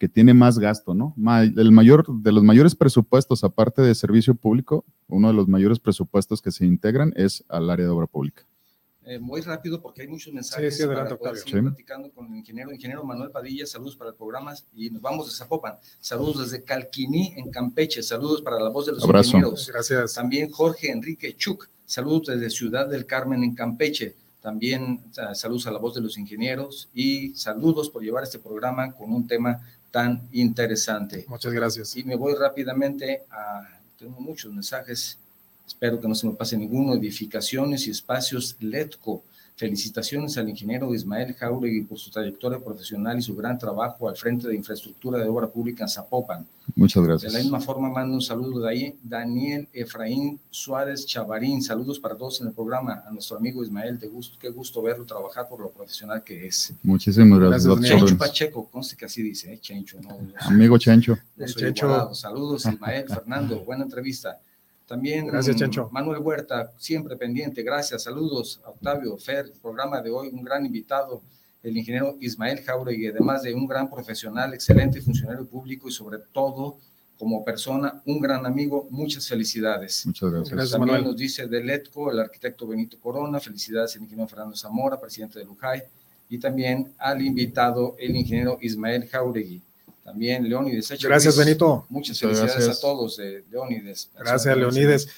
[0.00, 1.14] que tiene más gasto, ¿no?
[1.56, 6.42] El mayor, de los mayores presupuestos, aparte de servicio público, uno de los mayores presupuestos
[6.42, 8.42] que se integran es al área de obra pública.
[9.04, 10.74] Eh, muy rápido porque hay muchos mensajes.
[10.74, 13.66] Sí, sí, adelante, para platicando con el ingeniero, ingeniero Manuel Padilla.
[13.66, 15.76] Saludos para el programa y nos vamos de Zapopan.
[16.00, 18.02] Saludos desde Calquiní, en Campeche.
[18.02, 19.68] Saludos para la voz de los ingenieros.
[19.72, 20.14] Gracias.
[20.14, 21.68] También Jorge Enrique Chuk.
[21.84, 24.14] Saludos desde Ciudad del Carmen, en Campeche.
[24.40, 25.00] También
[25.34, 29.26] saludos a la voz de los ingenieros y saludos por llevar este programa con un
[29.26, 31.24] tema tan interesante.
[31.28, 31.96] Muchas gracias.
[31.96, 33.80] Y me voy rápidamente a.
[33.98, 35.16] Tengo muchos mensajes
[35.72, 36.94] Espero que no se me pase ninguno.
[36.94, 39.22] Edificaciones y espacios LETCO.
[39.56, 44.48] Felicitaciones al ingeniero Ismael Jauregui por su trayectoria profesional y su gran trabajo al frente
[44.48, 46.46] de infraestructura de obra pública en Zapopan.
[46.74, 47.32] Muchas gracias.
[47.32, 51.62] De la misma forma, mando un saludo de ahí, Daniel Efraín Suárez Chavarín.
[51.62, 53.02] Saludos para todos en el programa.
[53.06, 56.74] A nuestro amigo Ismael, de gusto, qué gusto verlo trabajar por lo profesional que es.
[56.82, 57.66] Muchísimas gracias.
[57.66, 59.58] gracias Chencho Pacheco, conste que así dice, ¿eh?
[59.58, 60.00] Chencho.
[60.00, 60.18] ¿no?
[60.40, 61.16] Amigo Chencho.
[61.56, 62.14] Chencho.
[62.14, 64.38] Saludos, Ismael, Fernando, buena entrevista.
[64.86, 65.88] También Gracias, Chancho.
[65.92, 67.62] Manuel Huerta, siempre pendiente.
[67.62, 68.60] Gracias, saludos.
[68.64, 71.22] Octavio, Fer, programa de hoy, un gran invitado,
[71.62, 76.78] el ingeniero Ismael Jauregui, además de un gran profesional, excelente funcionario público y sobre todo
[77.22, 78.88] como persona, un gran amigo.
[78.90, 80.04] Muchas felicidades.
[80.06, 80.70] Muchas gracias.
[80.72, 85.38] También nos dice del ETCO, el arquitecto Benito Corona, felicidades al ingeniero Fernando Zamora, presidente
[85.38, 85.82] de Lujay,
[86.28, 89.62] y también al invitado, el ingeniero Ismael Jauregui.
[90.02, 90.92] También Leónides.
[91.00, 91.86] Gracias, Benito.
[91.88, 94.10] Muchas felicidades a todos, de Leónides.
[94.18, 95.08] Gracias, Leónides.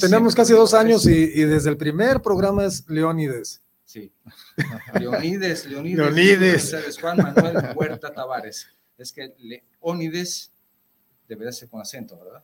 [0.00, 3.60] tenemos, casi dos años y, desde el primer programa es Leónides.
[3.84, 4.10] Sí.
[4.98, 5.98] Leónides, Leónides.
[5.98, 6.98] Leónides.
[7.00, 8.68] Juan Manuel Huerta Tavares.
[8.96, 10.52] Es que Leónides
[11.28, 12.42] debería ser con acento, ¿verdad?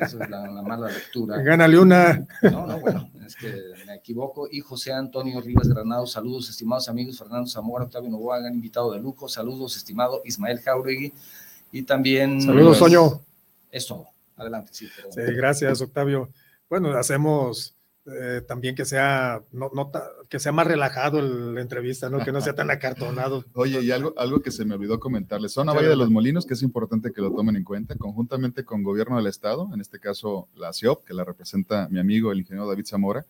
[0.00, 1.40] Esa es la, mala lectura.
[1.42, 2.26] Gánale una.
[2.42, 3.52] No, no, bueno, es que
[3.86, 4.48] me equivoco.
[4.50, 7.18] Y José Antonio Rivas Granado, saludos, estimados amigos.
[7.18, 9.28] Fernando Zamora, Octavio Novoa, han invitado de lujo.
[9.28, 11.12] Saludos, estimado Ismael Jauregui.
[11.72, 12.40] Y también.
[12.40, 13.20] Saludos, Soño.
[13.70, 14.08] Es todo.
[14.36, 14.88] Adelante, sí.
[15.10, 16.28] Sí, gracias, Octavio.
[16.68, 17.74] Bueno, hacemos
[18.06, 19.70] eh, también que sea, no,
[20.28, 22.22] que sea más relajado la entrevista, ¿no?
[22.22, 23.44] que no sea tan acartonado.
[23.54, 26.52] Oye, y algo, algo que se me olvidó comentarles, Zona Valle de los Molinos, que
[26.52, 30.48] es importante que lo tomen en cuenta, conjuntamente con Gobierno del Estado, en este caso
[30.54, 33.24] la CIOP, que la representa mi amigo el ingeniero David Zamora,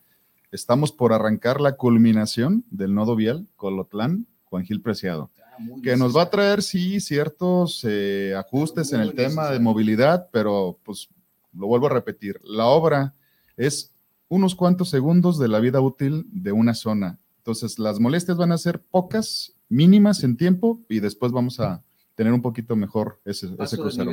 [0.51, 6.13] estamos por arrancar la culminación del nodo vial Colotlán, Juan Gil Preciado, ah, que nos
[6.13, 11.07] va a traer, sí, ciertos eh, ajustes en el tema de movilidad, pero pues
[11.53, 13.13] lo vuelvo a repetir, la obra
[13.55, 13.94] es
[14.27, 17.19] unos cuantos segundos de la vida útil de una zona.
[17.37, 21.83] Entonces, las molestias van a ser pocas, mínimas en tiempo, y después vamos a
[22.15, 24.11] tener un poquito mejor ese, ese crucero.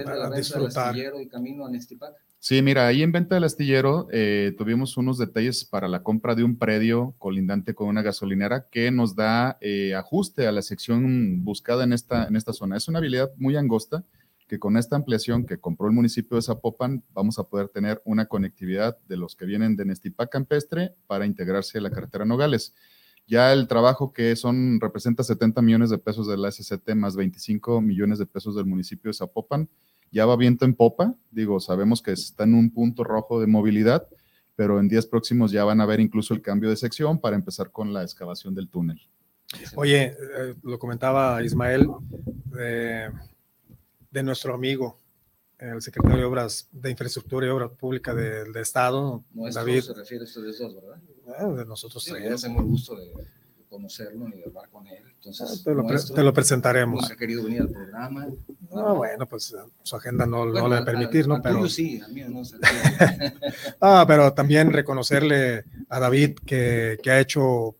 [2.38, 6.42] Sí, mira, ahí en Venta del Astillero eh, tuvimos unos detalles para la compra de
[6.42, 11.84] un predio colindante con una gasolinera que nos da eh, ajuste a la sección buscada
[11.84, 12.76] en esta, en esta zona.
[12.76, 14.04] Es una habilidad muy angosta
[14.52, 18.26] que con esta ampliación que compró el municipio de Zapopan vamos a poder tener una
[18.26, 22.74] conectividad de los que vienen de Nestipac Campestre para integrarse a la carretera Nogales.
[23.26, 27.80] Ya el trabajo que son representa 70 millones de pesos de la SCT más 25
[27.80, 29.70] millones de pesos del municipio de Zapopan,
[30.10, 34.06] ya va viento en popa, digo, sabemos que está en un punto rojo de movilidad,
[34.54, 37.70] pero en días próximos ya van a ver incluso el cambio de sección para empezar
[37.70, 39.00] con la excavación del túnel.
[39.76, 41.88] Oye, eh, lo comentaba Ismael,
[42.60, 43.08] eh,
[44.12, 45.00] de nuestro amigo,
[45.58, 49.80] el secretario de Obras de Infraestructura y Obras Públicas del Estado, Nuestro David.
[49.82, 51.00] se refiere a ustedes dos, ¿verdad?
[51.38, 52.42] Ah, de nosotros sí, tres.
[52.42, 53.10] Tengo el gusto de
[53.70, 55.02] conocerlo y de hablar con él.
[55.14, 57.10] Entonces, ah, te, lo te, lo presentaremos.
[57.10, 58.26] ha querido venir al programa.
[58.70, 61.40] No, bueno, pues su agenda no, no le va a permitir, ¿no?
[61.40, 62.42] pero sí, a mí no.
[63.80, 67.76] ah, pero también reconocerle a David que, que ha hecho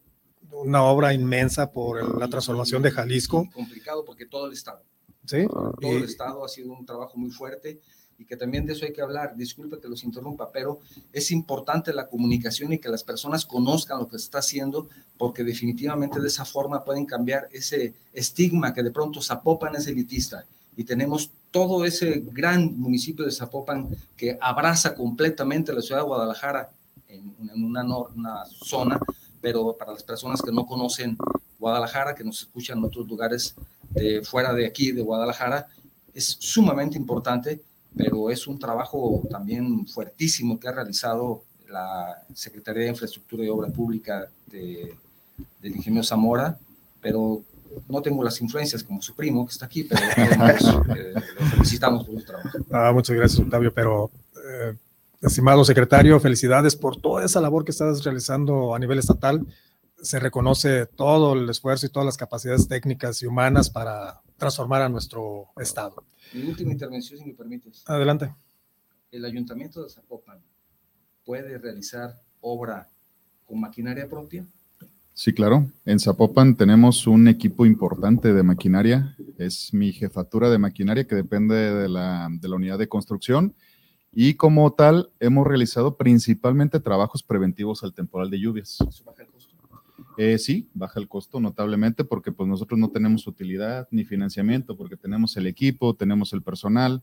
[0.53, 3.49] una obra inmensa por la transformación de Jalisco.
[3.53, 4.83] Complicado porque todo el Estado
[5.27, 5.47] ¿sí?
[5.47, 7.81] Todo el Estado ha sido un trabajo muy fuerte
[8.19, 9.37] y que también de eso hay que hablar.
[9.37, 10.81] Disculpe que los interrumpa, pero
[11.13, 15.45] es importante la comunicación y que las personas conozcan lo que se está haciendo, porque
[15.45, 20.45] definitivamente de esa forma pueden cambiar ese estigma que de pronto Zapopan es elitista
[20.77, 26.71] y tenemos todo ese gran municipio de Zapopan que abraza completamente la ciudad de Guadalajara
[27.09, 28.99] en, una, una zona
[29.43, 31.19] pero para las personas que no conocen
[31.59, 33.55] Guadalajara, que nos escuchan en otros lugares
[33.95, 35.67] de fuera de aquí, de Guadalajara,
[36.15, 37.61] es sumamente importante,
[37.97, 43.69] pero es un trabajo también fuertísimo que ha realizado la Secretaría de Infraestructura y Obra
[43.69, 44.95] Pública de,
[45.61, 46.59] del ingeniero Zamora,
[47.01, 47.43] pero
[47.89, 50.01] no tengo las influencias como su primo que está aquí, pero
[50.97, 52.59] eh, lo felicitamos por su trabajo.
[52.71, 54.75] Ah, muchas gracias, Octavio, pero eh,
[55.23, 59.47] estimado secretario, felicidades por toda esa labor que estás realizando a nivel estatal.
[60.03, 64.89] Se reconoce todo el esfuerzo y todas las capacidades técnicas y humanas para transformar a
[64.91, 66.05] nuestro estado.
[66.35, 67.83] Mi última intervención, si me permites.
[67.87, 68.35] Adelante.
[69.11, 70.41] El ayuntamiento de Zapopan
[71.25, 72.89] puede realizar obra
[73.47, 74.45] con maquinaria propia?
[75.15, 75.71] Sí, claro.
[75.85, 79.17] En Zapopan tenemos un equipo importante de maquinaria.
[79.39, 83.55] Es mi jefatura de maquinaria que depende de la, de la unidad de construcción.
[84.11, 88.79] Y como tal, hemos realizado principalmente trabajos preventivos al temporal de lluvias.
[88.87, 89.32] ¿Eso baja el costo?
[90.19, 94.97] Eh, sí, baja el costo notablemente porque pues nosotros no tenemos utilidad ni financiamiento porque
[94.97, 97.03] tenemos el equipo, tenemos el personal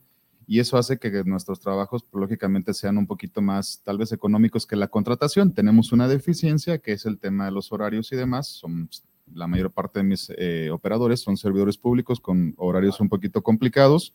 [0.50, 4.66] y eso hace que nuestros trabajos, pues, lógicamente, sean un poquito más, tal vez, económicos
[4.66, 5.54] que la contratación.
[5.54, 8.48] Tenemos una deficiencia, que es el tema de los horarios y demás.
[8.48, 8.90] Son,
[9.32, 14.12] la mayor parte de mis eh, operadores son servidores públicos con horarios un poquito complicados,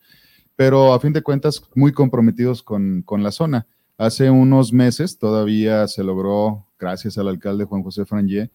[0.57, 3.65] pero a fin de cuentas, muy comprometidos con, con la zona.
[3.97, 8.51] Hace unos meses todavía se logró, gracias al alcalde Juan José Frangé,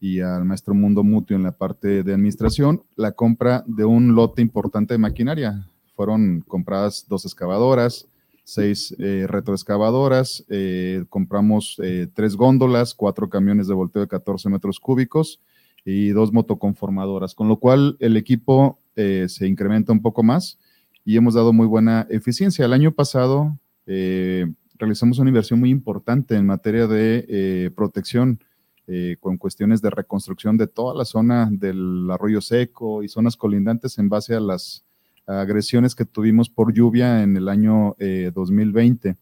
[0.00, 4.42] y al maestro Mundo Mutuo en la parte de administración, la compra de un lote
[4.42, 8.06] importante de maquinaria fueron compradas dos excavadoras,
[8.44, 14.78] seis eh, retroexcavadoras, eh, compramos eh, tres góndolas, cuatro camiones de volteo de 14 metros
[14.78, 15.40] cúbicos
[15.84, 20.56] y dos motoconformadoras, con lo cual el equipo se incrementa un poco más
[21.04, 22.64] y hemos dado muy buena eficiencia.
[22.64, 23.58] El año pasado
[24.78, 28.38] realizamos una inversión muy importante en materia de protección.
[29.20, 34.08] Con cuestiones de reconstrucción de toda la zona del arroyo seco y zonas colindantes en
[34.08, 34.84] base a las
[35.26, 39.08] agresiones que tuvimos por lluvia en el año 2020.
[39.08, 39.16] Eh,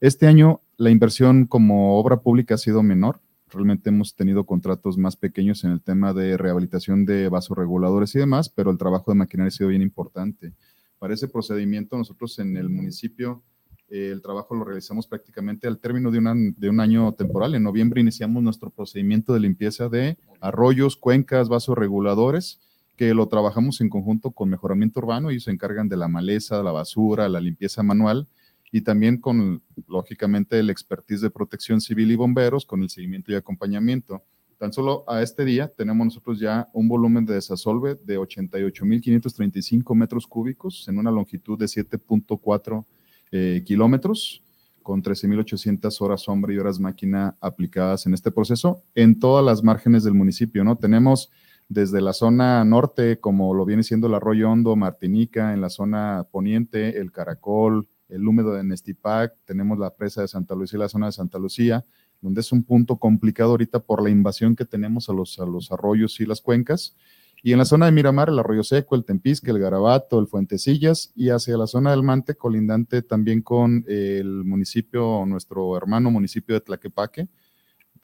[0.00, 3.20] este año la inversión como obra pública ha sido menor.
[3.48, 8.18] Realmente hemos tenido contratos más pequeños en el tema de rehabilitación de vasos reguladores y
[8.18, 10.54] demás, pero el trabajo de maquinaria ha sido bien importante.
[10.98, 13.49] Para ese procedimiento, nosotros en el municipio eh,
[13.90, 16.20] el trabajo lo realizamos prácticamente al término de,
[16.56, 17.54] de un año temporal.
[17.54, 22.60] En noviembre iniciamos nuestro procedimiento de limpieza de arroyos, cuencas, vasos reguladores
[23.00, 26.70] que lo trabajamos en conjunto con mejoramiento urbano, y se encargan de la maleza, la
[26.70, 28.28] basura, la limpieza manual
[28.70, 33.36] y también con, lógicamente, el expertise de protección civil y bomberos con el seguimiento y
[33.36, 34.22] acompañamiento.
[34.58, 40.26] Tan solo a este día tenemos nosotros ya un volumen de desasolve de 88.535 metros
[40.26, 42.84] cúbicos en una longitud de 7.4
[43.32, 44.42] eh, kilómetros
[44.82, 50.04] con 13.800 horas sombra y horas máquina aplicadas en este proceso en todas las márgenes
[50.04, 50.76] del municipio, ¿no?
[50.76, 51.30] Tenemos
[51.68, 56.26] desde la zona norte, como lo viene siendo el Arroyo Hondo, Martinica, en la zona
[56.32, 60.88] poniente, el Caracol, el húmedo de Nestipac, tenemos la presa de Santa Lucía y la
[60.88, 61.84] zona de Santa Lucía,
[62.20, 65.70] donde es un punto complicado ahorita por la invasión que tenemos a los, a los
[65.70, 66.96] arroyos y las cuencas.
[67.42, 71.12] Y en la zona de Miramar, el Arroyo Seco, el Tempisque, el Garabato, el Fuentecillas,
[71.14, 76.60] y hacia la zona del Mante, colindante también con el municipio, nuestro hermano municipio de
[76.60, 77.28] Tlaquepaque,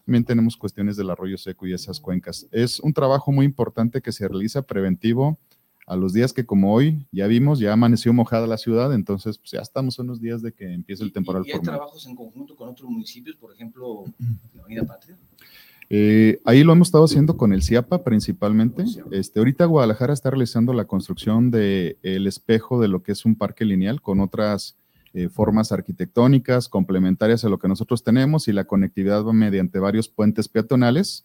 [0.07, 2.47] también tenemos cuestiones del arroyo seco y esas cuencas.
[2.53, 5.37] Es un trabajo muy importante que se realiza preventivo
[5.85, 9.51] a los días que como hoy ya vimos, ya amaneció mojada la ciudad, entonces pues
[9.51, 12.57] ya estamos en los días de que empiece el temporal ¿Y, hay trabajos en conjunto
[12.57, 14.05] con otros municipios, por ejemplo,
[14.55, 15.17] la Avenida Patria?
[15.89, 18.85] Eh, ahí lo hemos estado haciendo con el CIAPA principalmente.
[19.13, 23.37] Este, ahorita Guadalajara está realizando la construcción del el espejo de lo que es un
[23.37, 24.77] parque lineal con otras
[25.15, 30.09] eh, formas arquitectónicas complementarias a lo que nosotros tenemos y la conectividad va mediante varios
[30.09, 31.25] puentes peatonales.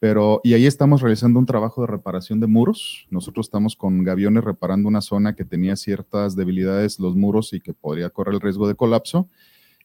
[0.00, 3.06] Pero, y ahí estamos realizando un trabajo de reparación de muros.
[3.10, 7.74] Nosotros estamos con gaviones reparando una zona que tenía ciertas debilidades, los muros, y que
[7.74, 9.28] podría correr el riesgo de colapso.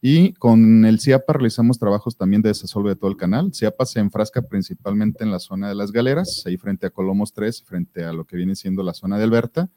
[0.05, 3.53] Y con el CIAPA realizamos trabajos también de desasolve de todo el canal.
[3.53, 7.63] CIAPA se enfrasca principalmente en la zona de las galeras, ahí frente a Colomos 3,
[7.63, 9.69] frente a lo que viene siendo la zona de Alberta.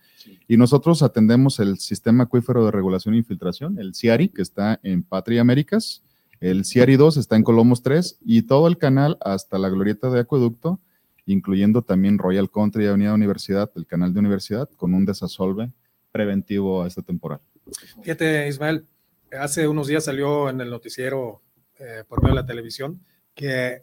[0.49, 5.05] Y nosotros atendemos el sistema acuífero de regulación e infiltración, el CIARI, que está en
[5.05, 6.03] Patria Américas.
[6.41, 10.19] El CIARI 2 está en Colomos 3 y todo el canal hasta la glorieta de
[10.19, 10.81] acueducto,
[11.25, 15.71] incluyendo también Royal Country y Avenida Universidad, el canal de Universidad, con un desasolve
[16.11, 17.43] preventivo a esta temporada.
[18.03, 18.85] Fíjate, Ismael,
[19.39, 21.43] hace unos días salió en el noticiero
[21.79, 23.01] eh, por medio de la televisión
[23.35, 23.83] que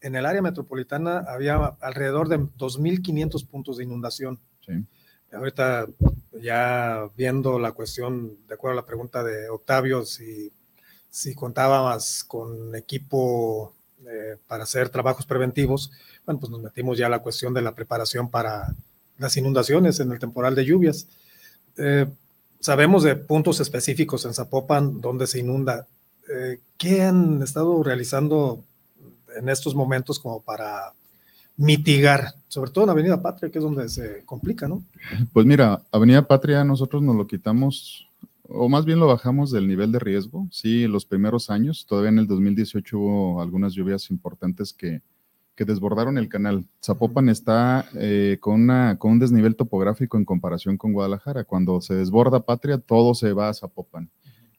[0.00, 4.38] en el área metropolitana había alrededor de 2.500 puntos de inundación.
[5.32, 5.86] Ahorita
[6.40, 10.52] ya viendo la cuestión, de acuerdo a la pregunta de Octavio, si,
[11.10, 13.74] si contábamos con equipo
[14.06, 15.90] eh, para hacer trabajos preventivos,
[16.24, 18.74] bueno, pues nos metimos ya a la cuestión de la preparación para
[19.18, 21.08] las inundaciones en el temporal de lluvias.
[21.76, 22.06] Eh,
[22.66, 25.86] sabemos de puntos específicos en Zapopan donde se inunda.
[26.28, 28.64] Eh, ¿Qué han estado realizando
[29.36, 30.92] en estos momentos como para
[31.56, 34.82] mitigar, sobre todo en Avenida Patria, que es donde se complica, ¿no?
[35.32, 38.08] Pues mira, Avenida Patria nosotros nos lo quitamos,
[38.42, 40.48] o más bien lo bajamos del nivel de riesgo.
[40.50, 45.02] Sí, los primeros años, todavía en el 2018 hubo algunas lluvias importantes que,
[45.56, 46.66] que desbordaron el canal.
[46.84, 51.44] Zapopan está eh, con, una, con un desnivel topográfico en comparación con Guadalajara.
[51.44, 54.10] Cuando se desborda Patria, todo se va a Zapopan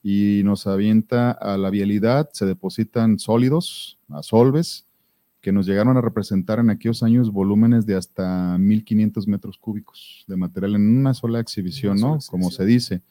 [0.03, 4.85] y nos avienta a la vialidad, se depositan sólidos, a solves,
[5.41, 10.35] que nos llegaron a representar en aquellos años volúmenes de hasta 1500 metros cúbicos de
[10.35, 12.19] material en una sola exhibición, ¿no?
[12.29, 13.01] Como se dice.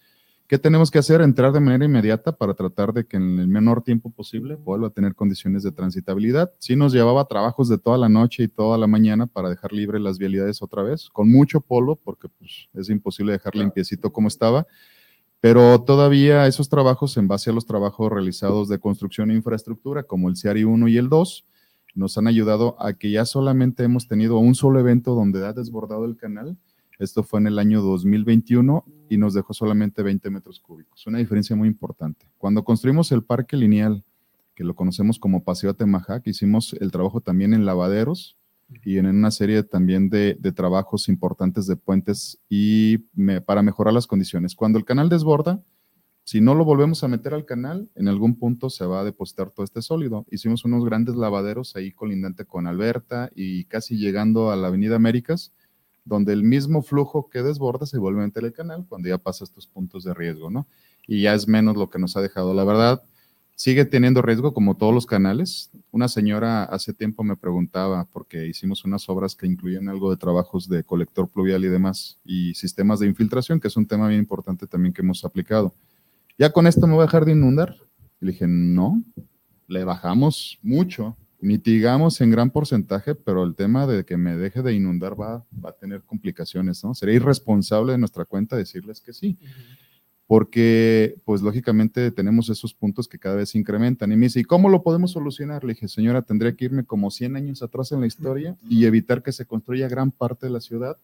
[0.49, 1.22] ¿Qué tenemos que hacer?
[1.22, 4.90] Entrar de manera inmediata para tratar de que en el menor tiempo posible vuelva a
[4.90, 6.53] tener condiciones de transitabilidad.
[6.61, 9.99] Sí nos llevaba trabajos de toda la noche y toda la mañana para dejar libre
[9.99, 14.68] las vialidades otra vez, con mucho polvo, porque pues, es imposible dejar limpiecito como estaba.
[15.40, 20.28] Pero todavía esos trabajos, en base a los trabajos realizados de construcción e infraestructura, como
[20.28, 21.44] el CIARI 1 y el 2,
[21.97, 26.05] nos han ayudado a que ya solamente hemos tenido un solo evento donde ha desbordado
[26.05, 26.57] el canal.
[26.99, 31.07] Esto fue en el año 2021 y nos dejó solamente 20 metros cúbicos.
[31.07, 32.26] Una diferencia muy importante.
[32.38, 34.05] Cuando construimos el parque lineal,
[34.55, 38.36] que lo conocemos como Paseo Atemajac, hicimos el trabajo también en lavaderos
[38.84, 42.99] y en una serie también de, trabajos importantes de puentes y
[43.44, 44.55] para mejorar las condiciones.
[44.55, 45.62] Cuando el canal desborda,
[46.24, 49.51] si no lo volvemos a meter al canal, en algún punto se va a depositar
[49.51, 50.26] todo este sólido.
[50.30, 55.53] Hicimos unos grandes lavaderos ahí colindante con Alberta y casi llegando a la Avenida Américas,
[56.07, 59.44] donde el mismo flujo que desborda se vuelve a meter al canal cuando ya pasa
[59.44, 60.66] estos puntos de riesgo, ¿no?
[61.07, 62.54] Y ya es menos lo que nos ha dejado.
[62.54, 63.02] La verdad,
[63.54, 65.70] sigue teniendo riesgo como todos los canales.
[65.90, 70.68] Una señora hace tiempo me preguntaba, porque hicimos unas obras que incluían algo de trabajos
[70.68, 74.66] de colector pluvial y demás, y sistemas de infiltración, que es un tema bien importante
[74.66, 75.74] también que hemos aplicado
[76.38, 77.76] ¿ya con esto me voy a dejar de inundar?
[78.20, 79.02] Y le dije, no,
[79.66, 81.16] le bajamos mucho,
[81.47, 85.70] mitigamos en gran porcentaje, pero el tema de que me deje de inundar va, va
[85.70, 86.92] a tener complicaciones, ¿no?
[86.92, 89.38] Sería irresponsable de nuestra cuenta decirles que sí.
[90.26, 94.11] Porque, pues lógicamente tenemos esos puntos que cada vez se incrementan.
[94.11, 95.62] Y me dice, ¿y cómo lo podemos solucionar?
[95.62, 99.22] Le dije, señora, tendría que irme como 100 años atrás en la historia y evitar
[99.22, 100.97] que se construya gran parte de la ciudad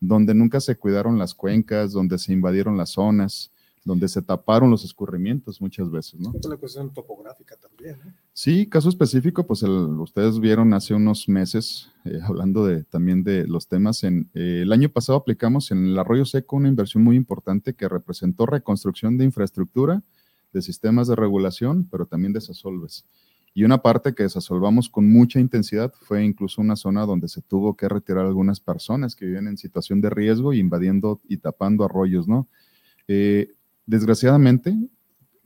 [0.00, 3.52] donde nunca se cuidaron las cuencas, donde se invadieron las zonas,
[3.84, 6.32] donde se taparon los escurrimientos muchas veces, ¿no?
[6.36, 8.12] Es una cuestión topográfica también, ¿no?
[8.36, 13.68] Sí, caso específico, pues ustedes vieron hace unos meses, eh, hablando de, también de los
[13.68, 17.74] temas, en, eh, el año pasado aplicamos en el Arroyo Seco una inversión muy importante
[17.74, 20.02] que representó reconstrucción de infraestructura,
[20.52, 23.06] de sistemas de regulación, pero también de desasolves.
[23.54, 27.76] Y una parte que desasolvamos con mucha intensidad fue incluso una zona donde se tuvo
[27.76, 32.48] que retirar algunas personas que viven en situación de riesgo invadiendo y tapando arroyos, ¿no?
[33.06, 33.48] Eh,
[33.86, 34.74] Desgraciadamente,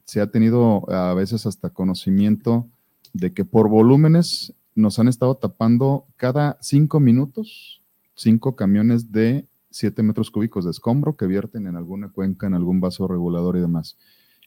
[0.05, 2.69] se ha tenido a veces hasta conocimiento
[3.13, 7.79] de que por volúmenes nos han estado tapando cada cinco minutos
[8.19, 12.81] cinco camiones de siete metros cúbicos de escombro que vierten en alguna cuenca, en algún
[12.81, 13.97] vaso regulador y demás.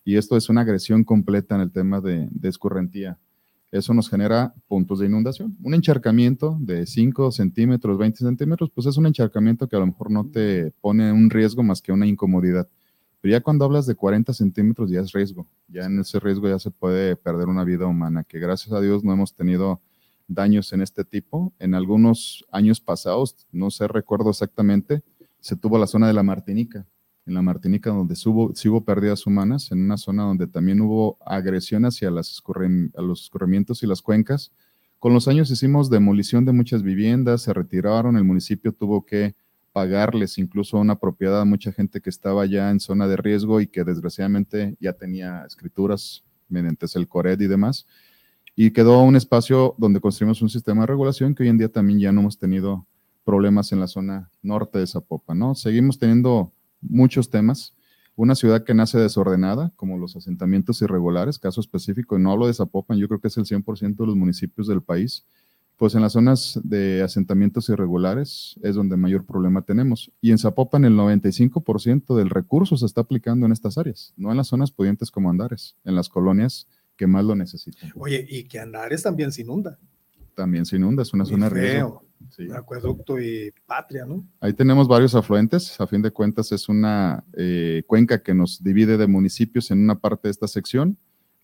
[0.03, 3.17] Y esto es una agresión completa en el tema de, de escurrentía.
[3.71, 5.55] Eso nos genera puntos de inundación.
[5.63, 10.11] Un encharcamiento de 5 centímetros, 20 centímetros, pues es un encharcamiento que a lo mejor
[10.11, 12.67] no te pone un riesgo más que una incomodidad.
[13.21, 15.47] Pero ya cuando hablas de 40 centímetros ya es riesgo.
[15.67, 19.03] Ya en ese riesgo ya se puede perder una vida humana, que gracias a Dios
[19.03, 19.79] no hemos tenido
[20.27, 21.53] daños en este tipo.
[21.59, 25.03] En algunos años pasados, no sé, recuerdo exactamente,
[25.39, 26.87] se tuvo la zona de la Martinica,
[27.25, 31.17] en la Martinica donde hubo, sí hubo pérdidas humanas, en una zona donde también hubo
[31.25, 32.41] agresión hacia las
[32.95, 34.51] los escurrimientos y las cuencas.
[34.97, 39.35] Con los años hicimos demolición de muchas viviendas, se retiraron, el municipio tuvo que
[39.71, 43.67] pagarles incluso una propiedad a mucha gente que estaba ya en zona de riesgo y
[43.67, 47.87] que desgraciadamente ya tenía escrituras mediante el CORED y demás.
[48.55, 51.99] Y quedó un espacio donde construimos un sistema de regulación que hoy en día también
[51.99, 52.85] ya no hemos tenido
[53.23, 55.55] problemas en la zona norte de Zapopan, ¿no?
[55.55, 56.51] Seguimos teniendo
[56.81, 57.73] muchos temas.
[58.15, 62.53] Una ciudad que nace desordenada, como los asentamientos irregulares, caso específico, y no hablo de
[62.53, 65.25] Zapopan, yo creo que es el 100% de los municipios del país,
[65.81, 70.11] pues en las zonas de asentamientos irregulares es donde mayor problema tenemos.
[70.21, 74.37] Y en Zapopan el 95% del recurso se está aplicando en estas áreas, no en
[74.37, 77.91] las zonas pudientes como Andares, en las colonias que más lo necesitan.
[77.95, 79.79] Oye, y que Andares también se inunda.
[80.35, 82.03] También se inunda, es una zona riesgo.
[82.55, 84.23] Acueducto y Patria, ¿no?
[84.39, 88.97] Ahí tenemos varios afluentes, a fin de cuentas es una eh, cuenca que nos divide
[88.97, 90.99] de municipios en una parte de esta sección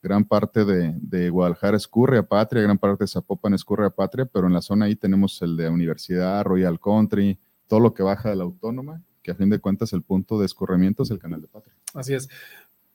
[0.08, 4.26] gran parte de, de, Guadalajara escurre a Patria, gran parte de Zapopan escurre a Patria,
[4.26, 7.38] pero en la zona ahí tenemos el de Universidad, Royal Country,
[7.68, 10.45] todo lo que baja de la Autónoma, que a fin de cuentas el punto de
[10.45, 11.76] escurrimiento es el canal de Patria.
[11.93, 12.30] Así es.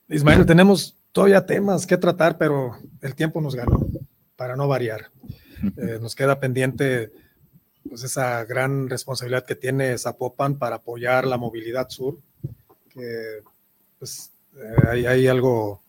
[0.09, 3.85] Ismael, tenemos todavía temas que tratar, pero el tiempo nos ganó,
[4.35, 5.11] para no variar.
[5.77, 7.13] Eh, nos queda pendiente
[7.87, 12.17] pues, esa gran responsabilidad que tiene Zapopan para apoyar la movilidad sur,
[12.89, 13.41] que
[13.97, 15.81] pues eh, hay, algo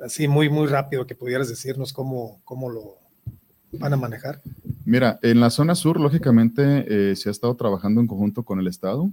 [0.00, 2.98] así muy, muy rápido que pudieras decirnos cómo, cómo lo
[3.72, 4.40] van a manejar.
[4.84, 8.66] Mira, en la zona sur, lógicamente, eh, se ha estado trabajando en conjunto con el
[8.66, 9.10] Estado.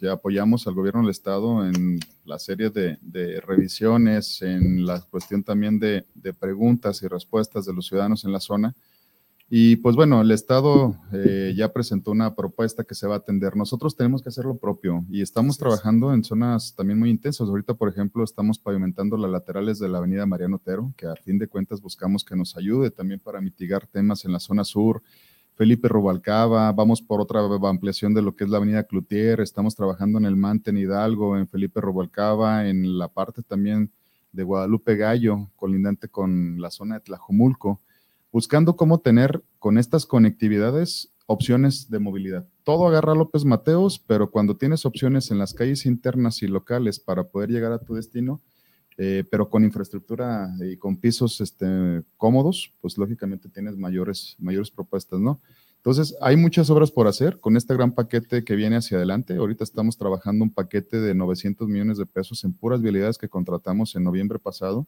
[0.00, 5.78] ya apoyamos al gobierno del Estado en la serie de, revisiones, en la cuestión también
[5.78, 6.04] de,
[6.38, 8.74] preguntas y respuestas de los ciudadanos en la zona.
[9.52, 13.56] Y pues bueno, el Estado eh, ya presentó una propuesta que se va a atender.
[13.56, 17.48] Nosotros tenemos que hacer lo propio y estamos trabajando en zonas también muy intensas.
[17.48, 21.36] Ahorita, por ejemplo, estamos pavimentando las laterales de la avenida Mariano Otero, que a fin
[21.36, 25.02] de cuentas buscamos que nos ayude también para mitigar temas en la zona sur.
[25.56, 30.18] Felipe Rubalcaba, vamos por otra ampliación de lo que es la avenida Cloutier, estamos trabajando
[30.18, 33.90] en el Mante en Hidalgo, en Felipe Rubalcaba, en la parte también
[34.30, 37.80] de Guadalupe Gallo, colindante con la zona de Tlajomulco
[38.32, 42.46] buscando cómo tener con estas conectividades opciones de movilidad.
[42.64, 47.24] Todo agarra López Mateos, pero cuando tienes opciones en las calles internas y locales para
[47.24, 48.40] poder llegar a tu destino,
[48.96, 55.20] eh, pero con infraestructura y con pisos este, cómodos, pues lógicamente tienes mayores, mayores propuestas,
[55.20, 55.40] ¿no?
[55.76, 59.36] Entonces, hay muchas obras por hacer con este gran paquete que viene hacia adelante.
[59.36, 63.96] Ahorita estamos trabajando un paquete de 900 millones de pesos en puras vialidades que contratamos
[63.96, 64.86] en noviembre pasado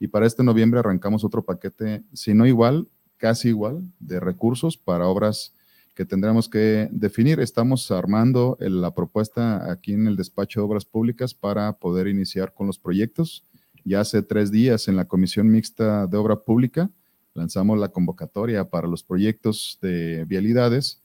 [0.00, 2.88] y para este noviembre arrancamos otro paquete, si no igual,
[3.18, 5.54] casi igual, de recursos para obras
[5.94, 7.38] que tendremos que definir.
[7.38, 12.66] Estamos armando la propuesta aquí en el despacho de obras públicas para poder iniciar con
[12.66, 13.44] los proyectos.
[13.84, 16.90] Ya hace tres días en la Comisión Mixta de Obra Pública
[17.34, 21.02] lanzamos la convocatoria para los proyectos de vialidades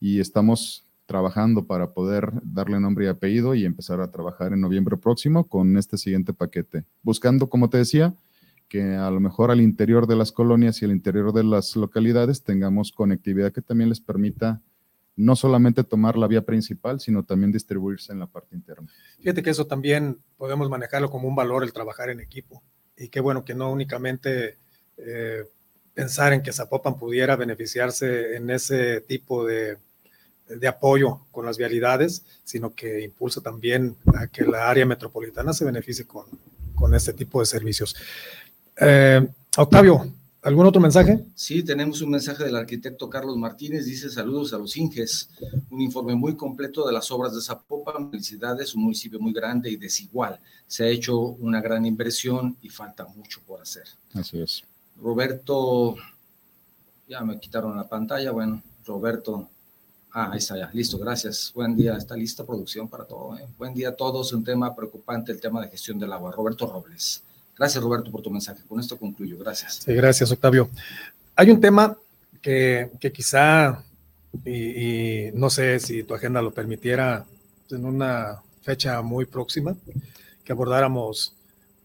[0.00, 4.96] y estamos trabajando para poder darle nombre y apellido y empezar a trabajar en noviembre
[4.96, 6.84] próximo con este siguiente paquete.
[7.02, 8.14] Buscando, como te decía,
[8.68, 12.42] que a lo mejor al interior de las colonias y al interior de las localidades
[12.42, 14.60] tengamos conectividad que también les permita
[15.16, 18.88] no solamente tomar la vía principal, sino también distribuirse en la parte interna.
[19.18, 22.62] Fíjate que eso también podemos manejarlo como un valor el trabajar en equipo.
[22.98, 24.58] Y qué bueno que no únicamente
[24.98, 25.44] eh,
[25.94, 29.78] pensar en que Zapopan pudiera beneficiarse en ese tipo de,
[30.48, 35.64] de apoyo con las vialidades, sino que impulsa también a que la área metropolitana se
[35.64, 36.26] beneficie con,
[36.74, 37.96] con este tipo de servicios.
[38.78, 40.12] Eh, Octavio,
[40.42, 41.24] ¿algún otro mensaje?
[41.34, 43.86] Sí, tenemos un mensaje del arquitecto Carlos Martínez.
[43.86, 45.30] Dice saludos a los Inges.
[45.70, 48.10] Un informe muy completo de las obras de Zapopan.
[48.10, 50.38] Felicidades, un municipio muy grande y desigual.
[50.66, 53.84] Se ha hecho una gran inversión y falta mucho por hacer.
[54.12, 54.62] Así es.
[55.00, 55.96] Roberto,
[57.08, 58.30] ya me quitaron la pantalla.
[58.30, 59.48] Bueno, Roberto.
[60.12, 61.52] Ah, ahí está ya, listo, gracias.
[61.54, 63.36] Buen día, está lista producción para todo.
[63.36, 63.46] ¿eh?
[63.58, 66.32] Buen día a todos, un tema preocupante, el tema de gestión del agua.
[66.32, 67.22] Roberto Robles.
[67.58, 68.62] Gracias, Roberto, por tu mensaje.
[68.68, 69.38] Con esto concluyo.
[69.38, 69.80] Gracias.
[69.84, 70.68] Sí, gracias, Octavio.
[71.34, 71.96] Hay un tema
[72.42, 73.82] que, quizá,
[74.44, 77.24] y, no sé si tu agenda lo permitiera,
[77.70, 79.74] en una fecha muy próxima,
[80.44, 81.34] que abordáramos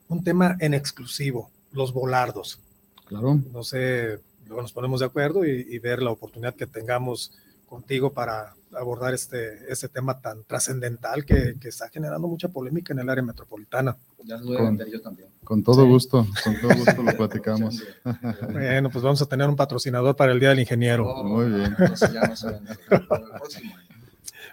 [0.09, 2.59] un tema en exclusivo, los volardos.
[3.05, 3.39] Claro.
[3.51, 7.31] No sé, luego nos ponemos de acuerdo y, y ver la oportunidad que tengamos
[7.65, 12.99] contigo para abordar este, este tema tan trascendental que, que, está generando mucha polémica en
[12.99, 13.97] el área metropolitana.
[14.23, 15.29] Ya lo voy a vender yo también.
[15.43, 17.83] Con todo gusto, con todo gusto lo platicamos.
[18.51, 21.07] bueno, pues vamos a tener un patrocinador para el Día del Ingeniero.
[21.07, 21.75] Oh, Muy bien.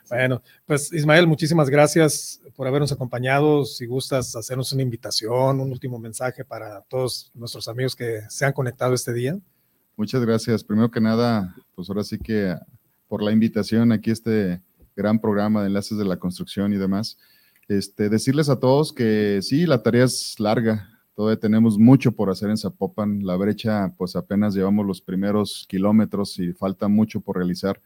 [0.08, 3.64] Bueno, pues Ismael, muchísimas gracias por habernos acompañado.
[3.66, 8.54] Si gustas hacernos una invitación, un último mensaje para todos nuestros amigos que se han
[8.54, 9.38] conectado este día.
[9.96, 10.64] Muchas gracias.
[10.64, 12.56] Primero que nada, pues ahora sí que
[13.08, 14.62] por la invitación aquí a este
[14.94, 17.18] gran programa de enlaces de la construcción y demás.
[17.68, 22.50] Este, decirles a todos que sí, la tarea es larga, todavía tenemos mucho por hacer
[22.50, 27.80] en Zapopan, la brecha pues apenas llevamos los primeros kilómetros y falta mucho por realizar.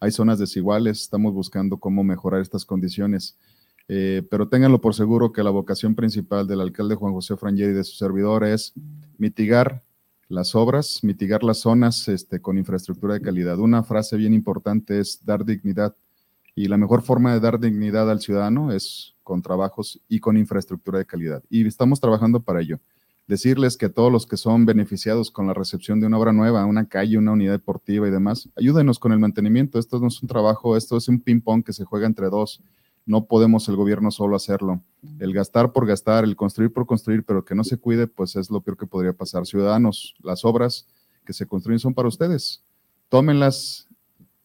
[0.00, 3.36] Hay zonas desiguales, estamos buscando cómo mejorar estas condiciones,
[3.86, 7.74] eh, pero ténganlo por seguro que la vocación principal del alcalde Juan José Frangeri y
[7.74, 8.72] de su servidor es
[9.18, 9.82] mitigar
[10.30, 13.58] las obras, mitigar las zonas este, con infraestructura de calidad.
[13.58, 15.94] Una frase bien importante es dar dignidad
[16.54, 20.98] y la mejor forma de dar dignidad al ciudadano es con trabajos y con infraestructura
[20.98, 21.42] de calidad.
[21.50, 22.78] Y estamos trabajando para ello.
[23.26, 26.86] Decirles que todos los que son beneficiados con la recepción de una obra nueva, una
[26.86, 29.80] calle, una unidad deportiva y demás, ayúdenos con el mantenimiento.
[29.80, 32.60] Esto no es un trabajo, esto es un ping-pong que se juega entre dos.
[33.06, 34.82] No podemos el gobierno solo hacerlo.
[35.18, 38.50] El gastar por gastar, el construir por construir, pero que no se cuide, pues es
[38.50, 39.46] lo peor que podría pasar.
[39.46, 40.86] Ciudadanos, las obras
[41.24, 42.62] que se construyen son para ustedes.
[43.08, 43.88] Tómenlas,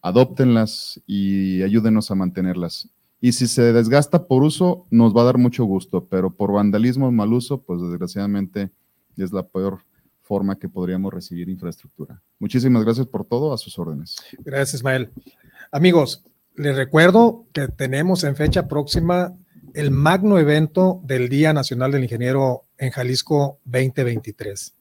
[0.01, 2.89] adóptenlas y ayúdenos a mantenerlas.
[3.21, 7.11] Y si se desgasta por uso, nos va a dar mucho gusto, pero por vandalismo,
[7.11, 8.71] mal uso, pues desgraciadamente
[9.17, 9.79] es la peor
[10.21, 12.21] forma que podríamos recibir infraestructura.
[12.39, 14.15] Muchísimas gracias por todo, a sus órdenes.
[14.39, 15.09] Gracias, Ismael.
[15.71, 16.23] Amigos,
[16.55, 19.33] les recuerdo que tenemos en fecha próxima
[19.73, 24.73] el magno evento del Día Nacional del Ingeniero en Jalisco 2023.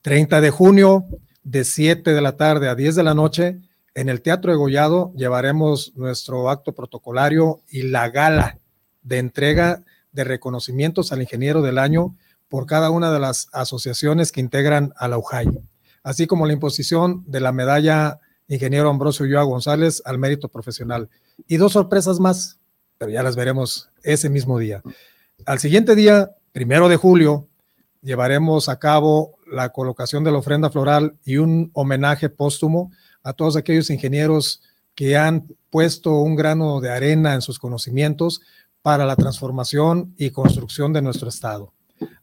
[0.00, 1.04] 30 de junio,
[1.42, 3.60] de 7 de la tarde a 10 de la noche,
[3.94, 8.58] en el Teatro de Gollado llevaremos nuestro acto protocolario y la gala
[9.02, 12.16] de entrega de reconocimientos al ingeniero del año
[12.48, 15.48] por cada una de las asociaciones que integran a la UJAI,
[16.02, 18.20] así como la imposición de la medalla
[18.54, 21.08] Ingeniero Ambrosio Ulloa González al mérito profesional.
[21.48, 22.58] Y dos sorpresas más,
[22.98, 24.82] pero ya las veremos ese mismo día.
[25.46, 27.48] Al siguiente día, primero de julio,
[28.02, 32.92] llevaremos a cabo la colocación de la ofrenda floral y un homenaje póstumo
[33.22, 34.62] a todos aquellos ingenieros
[34.94, 38.42] que han puesto un grano de arena en sus conocimientos
[38.82, 41.72] para la transformación y construcción de nuestro Estado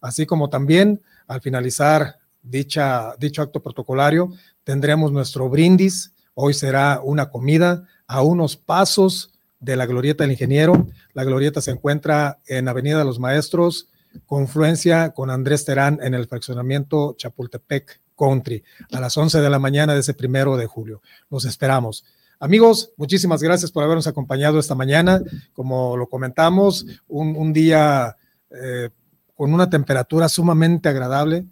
[0.01, 4.31] así como también al finalizar dicha, dicho acto protocolario
[4.63, 6.13] tendremos nuestro brindis.
[6.39, 10.85] Hoy será una comida a unos pasos de la Glorieta del Ingeniero.
[11.13, 13.89] La Glorieta se encuentra en Avenida de los Maestros,
[14.27, 19.95] confluencia con Andrés Terán en el fraccionamiento Chapultepec Country, a las 11 de la mañana
[19.95, 21.01] de ese primero de julio.
[21.31, 22.05] Los esperamos.
[22.39, 25.19] Amigos, muchísimas gracias por habernos acompañado esta mañana.
[25.53, 28.15] Como lo comentamos, un, día
[28.51, 28.91] eh,
[29.33, 31.47] con una temperatura sumamente agradable.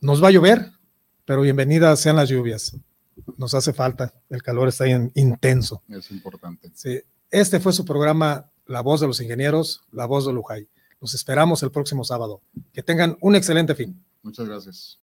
[0.00, 0.70] Nos va a llover,
[1.24, 2.76] pero bienvenidas sean las lluvias.
[3.36, 5.82] Nos hace falta, el calor está intenso.
[5.88, 6.70] Es importante.
[6.74, 7.00] Sí.
[7.30, 10.68] Este fue su programa La Voz de los Ingenieros, La Voz de Lujay.
[11.00, 12.40] Los esperamos el próximo sábado.
[12.72, 14.02] Que tengan un excelente fin.
[14.22, 14.98] Muchas gracias.